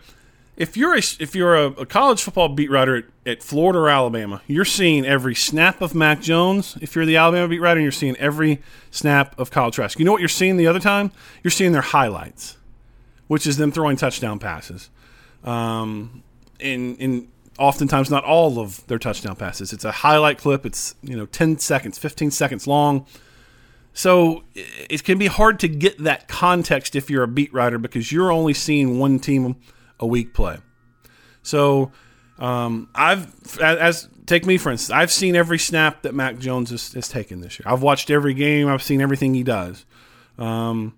if 0.57 0.75
you're 0.75 0.95
a 0.95 1.01
if 1.19 1.35
you're 1.35 1.55
a, 1.55 1.67
a 1.67 1.85
college 1.85 2.21
football 2.21 2.49
beat 2.49 2.71
writer 2.71 2.97
at, 2.97 3.05
at, 3.25 3.43
Florida 3.43 3.79
or 3.79 3.89
Alabama, 3.89 4.41
you're 4.47 4.65
seeing 4.65 5.05
every 5.05 5.35
snap 5.35 5.81
of 5.81 5.93
Mac 5.93 6.19
Jones. 6.19 6.77
If 6.81 6.95
you're 6.95 7.05
the 7.05 7.15
Alabama 7.15 7.47
beat 7.47 7.61
writer, 7.61 7.79
you're 7.79 7.91
seeing 7.91 8.17
every 8.17 8.61
snap 8.89 9.39
of 9.39 9.51
Kyle 9.51 9.69
Trask. 9.69 9.99
You 9.99 10.05
know 10.05 10.11
what 10.11 10.21
you're 10.21 10.27
seeing 10.27 10.57
the 10.57 10.65
other 10.65 10.79
time? 10.79 11.11
You're 11.43 11.51
seeing 11.51 11.73
their 11.73 11.81
highlights, 11.83 12.57
which 13.27 13.45
is 13.45 13.57
them 13.57 13.71
throwing 13.71 13.97
touchdown 13.97 14.39
passes. 14.39 14.89
Um, 15.43 16.23
in 16.59 16.95
in 16.97 17.27
oftentimes 17.59 18.09
not 18.09 18.23
all 18.23 18.59
of 18.59 18.85
their 18.87 18.99
touchdown 18.99 19.35
passes. 19.35 19.71
It's 19.71 19.85
a 19.85 19.91
highlight 19.91 20.39
clip. 20.39 20.65
It's 20.65 20.95
you 21.03 21.15
know 21.15 21.27
10 21.27 21.59
seconds, 21.59 21.99
15 21.99 22.31
seconds 22.31 22.65
long. 22.65 23.05
So 23.93 24.43
it 24.53 25.03
can 25.03 25.17
be 25.17 25.25
hard 25.25 25.59
to 25.59 25.67
get 25.67 25.97
that 26.03 26.27
context 26.27 26.95
if 26.95 27.09
you're 27.09 27.23
a 27.23 27.27
beat 27.27 27.51
writer 27.51 27.79
because 27.79 28.11
you're 28.11 28.31
only 28.31 28.53
seeing 28.53 28.99
one 28.99 29.17
team 29.17 29.55
a 29.99 30.07
weak 30.07 30.33
play. 30.33 30.57
So 31.43 31.91
um, 32.39 32.89
I've 32.93 33.59
as, 33.59 34.07
take 34.25 34.45
me 34.45 34.57
for 34.57 34.71
instance, 34.71 34.95
I've 34.95 35.11
seen 35.11 35.35
every 35.35 35.59
snap 35.59 36.03
that 36.03 36.13
Mac 36.13 36.37
Jones 36.37 36.69
has, 36.71 36.93
has, 36.93 37.07
taken 37.07 37.41
this 37.41 37.59
year. 37.59 37.71
I've 37.71 37.81
watched 37.81 38.09
every 38.09 38.33
game. 38.33 38.67
I've 38.67 38.83
seen 38.83 39.01
everything 39.01 39.33
he 39.33 39.43
does, 39.43 39.85
um, 40.37 40.95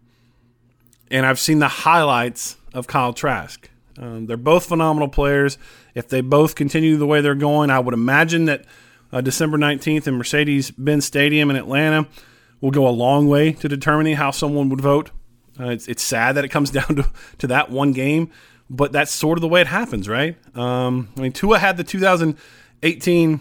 and 1.09 1.25
I've 1.25 1.39
seen 1.39 1.59
the 1.59 1.67
highlights 1.67 2.57
of 2.73 2.87
Kyle 2.87 3.13
Trask. 3.13 3.69
Um, 3.97 4.25
they're 4.27 4.37
both 4.37 4.65
phenomenal 4.65 5.09
players. 5.09 5.57
If 5.93 6.07
they 6.07 6.21
both 6.21 6.55
continue 6.55 6.97
the 6.97 7.05
way 7.05 7.21
they're 7.21 7.35
going, 7.35 7.69
I 7.69 7.79
would 7.79 7.93
imagine 7.93 8.45
that 8.45 8.65
uh, 9.11 9.21
December 9.21 9.57
19th 9.57 10.07
in 10.07 10.15
Mercedes 10.15 10.71
Benz 10.71 11.05
Stadium 11.05 11.49
in 11.49 11.55
Atlanta 11.55 12.07
will 12.61 12.71
go 12.71 12.87
a 12.87 12.91
long 12.91 13.27
way 13.27 13.53
to 13.53 13.67
determining 13.67 14.15
how 14.15 14.31
someone 14.31 14.69
would 14.69 14.81
vote. 14.81 15.11
Uh, 15.59 15.69
it's, 15.69 15.87
it's 15.87 16.03
sad 16.03 16.35
that 16.35 16.45
it 16.45 16.49
comes 16.49 16.71
down 16.71 16.95
to, 16.95 17.11
to 17.39 17.47
that 17.47 17.69
one 17.69 17.91
game, 17.91 18.31
but 18.69 18.91
that's 18.91 19.11
sort 19.11 19.37
of 19.37 19.41
the 19.41 19.47
way 19.47 19.61
it 19.61 19.67
happens, 19.67 20.07
right? 20.07 20.37
Um, 20.55 21.09
I 21.17 21.21
mean, 21.21 21.31
Tua 21.31 21.59
had 21.59 21.77
the 21.77 21.83
2018 21.83 23.39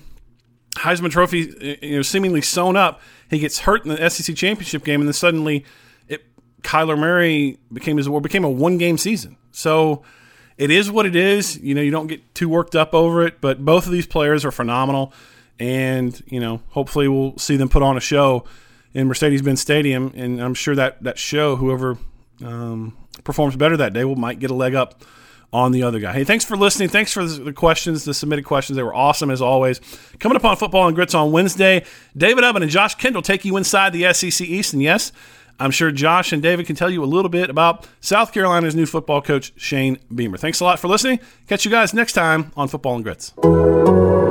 Heisman 0.76 1.10
Trophy, 1.10 1.78
you 1.82 1.96
know, 1.96 2.02
seemingly 2.02 2.40
sewn 2.40 2.76
up. 2.76 3.00
He 3.30 3.38
gets 3.38 3.60
hurt 3.60 3.84
in 3.84 3.94
the 3.94 4.10
SEC 4.10 4.34
championship 4.34 4.84
game, 4.84 5.00
and 5.00 5.08
then 5.08 5.12
suddenly, 5.12 5.64
it, 6.08 6.24
Kyler 6.62 6.98
Murray 6.98 7.58
became 7.72 7.96
his 7.96 8.08
became 8.08 8.44
a 8.44 8.50
one 8.50 8.78
game 8.78 8.96
season. 8.96 9.36
So 9.50 10.02
it 10.56 10.70
is 10.70 10.90
what 10.90 11.04
it 11.04 11.16
is. 11.16 11.58
You 11.58 11.74
know, 11.74 11.82
you 11.82 11.90
don't 11.90 12.06
get 12.06 12.34
too 12.34 12.48
worked 12.48 12.74
up 12.74 12.94
over 12.94 13.26
it. 13.26 13.40
But 13.40 13.64
both 13.64 13.86
of 13.86 13.92
these 13.92 14.06
players 14.06 14.44
are 14.44 14.50
phenomenal, 14.50 15.12
and 15.58 16.20
you 16.26 16.40
know, 16.40 16.62
hopefully, 16.68 17.08
we'll 17.08 17.36
see 17.36 17.56
them 17.56 17.68
put 17.68 17.82
on 17.82 17.96
a 17.96 18.00
show 18.00 18.44
in 18.94 19.06
Mercedes-Benz 19.08 19.60
Stadium, 19.60 20.12
and 20.16 20.40
I'm 20.40 20.54
sure 20.54 20.74
that 20.74 21.02
that 21.02 21.18
show, 21.18 21.56
whoever 21.56 21.98
um, 22.42 22.96
performs 23.24 23.56
better 23.56 23.76
that 23.76 23.92
day, 23.92 24.04
will 24.04 24.16
might 24.16 24.38
get 24.38 24.50
a 24.50 24.54
leg 24.54 24.74
up 24.74 25.02
on 25.52 25.72
the 25.72 25.82
other 25.82 25.98
guy. 25.98 26.12
Hey, 26.12 26.24
thanks 26.24 26.44
for 26.44 26.56
listening. 26.56 26.88
Thanks 26.88 27.12
for 27.12 27.24
the 27.24 27.52
questions, 27.52 28.04
the 28.04 28.12
submitted 28.12 28.44
questions. 28.44 28.76
They 28.76 28.82
were 28.82 28.94
awesome 28.94 29.30
as 29.30 29.40
always. 29.40 29.80
Coming 30.18 30.36
up 30.36 30.44
on 30.44 30.56
Football 30.56 30.86
and 30.88 30.94
Grits 30.94 31.14
on 31.14 31.32
Wednesday, 31.32 31.84
David 32.16 32.44
Ubben 32.44 32.62
and 32.62 32.70
Josh 32.70 32.94
Kendall 32.96 33.22
take 33.22 33.44
you 33.44 33.56
inside 33.56 33.92
the 33.92 34.12
SEC 34.12 34.46
East. 34.46 34.74
And 34.74 34.82
yes, 34.82 35.10
I'm 35.58 35.70
sure 35.70 35.90
Josh 35.90 36.32
and 36.32 36.42
David 36.42 36.66
can 36.66 36.76
tell 36.76 36.90
you 36.90 37.02
a 37.02 37.06
little 37.06 37.30
bit 37.30 37.48
about 37.50 37.86
South 38.00 38.32
Carolina's 38.32 38.74
new 38.74 38.86
football 38.86 39.22
coach, 39.22 39.52
Shane 39.56 39.98
Beamer. 40.14 40.36
Thanks 40.36 40.60
a 40.60 40.64
lot 40.64 40.78
for 40.78 40.88
listening. 40.88 41.18
Catch 41.48 41.64
you 41.64 41.70
guys 41.70 41.94
next 41.94 42.12
time 42.12 42.52
on 42.56 42.68
Football 42.68 42.96
and 42.96 43.04
Grits. 43.04 44.27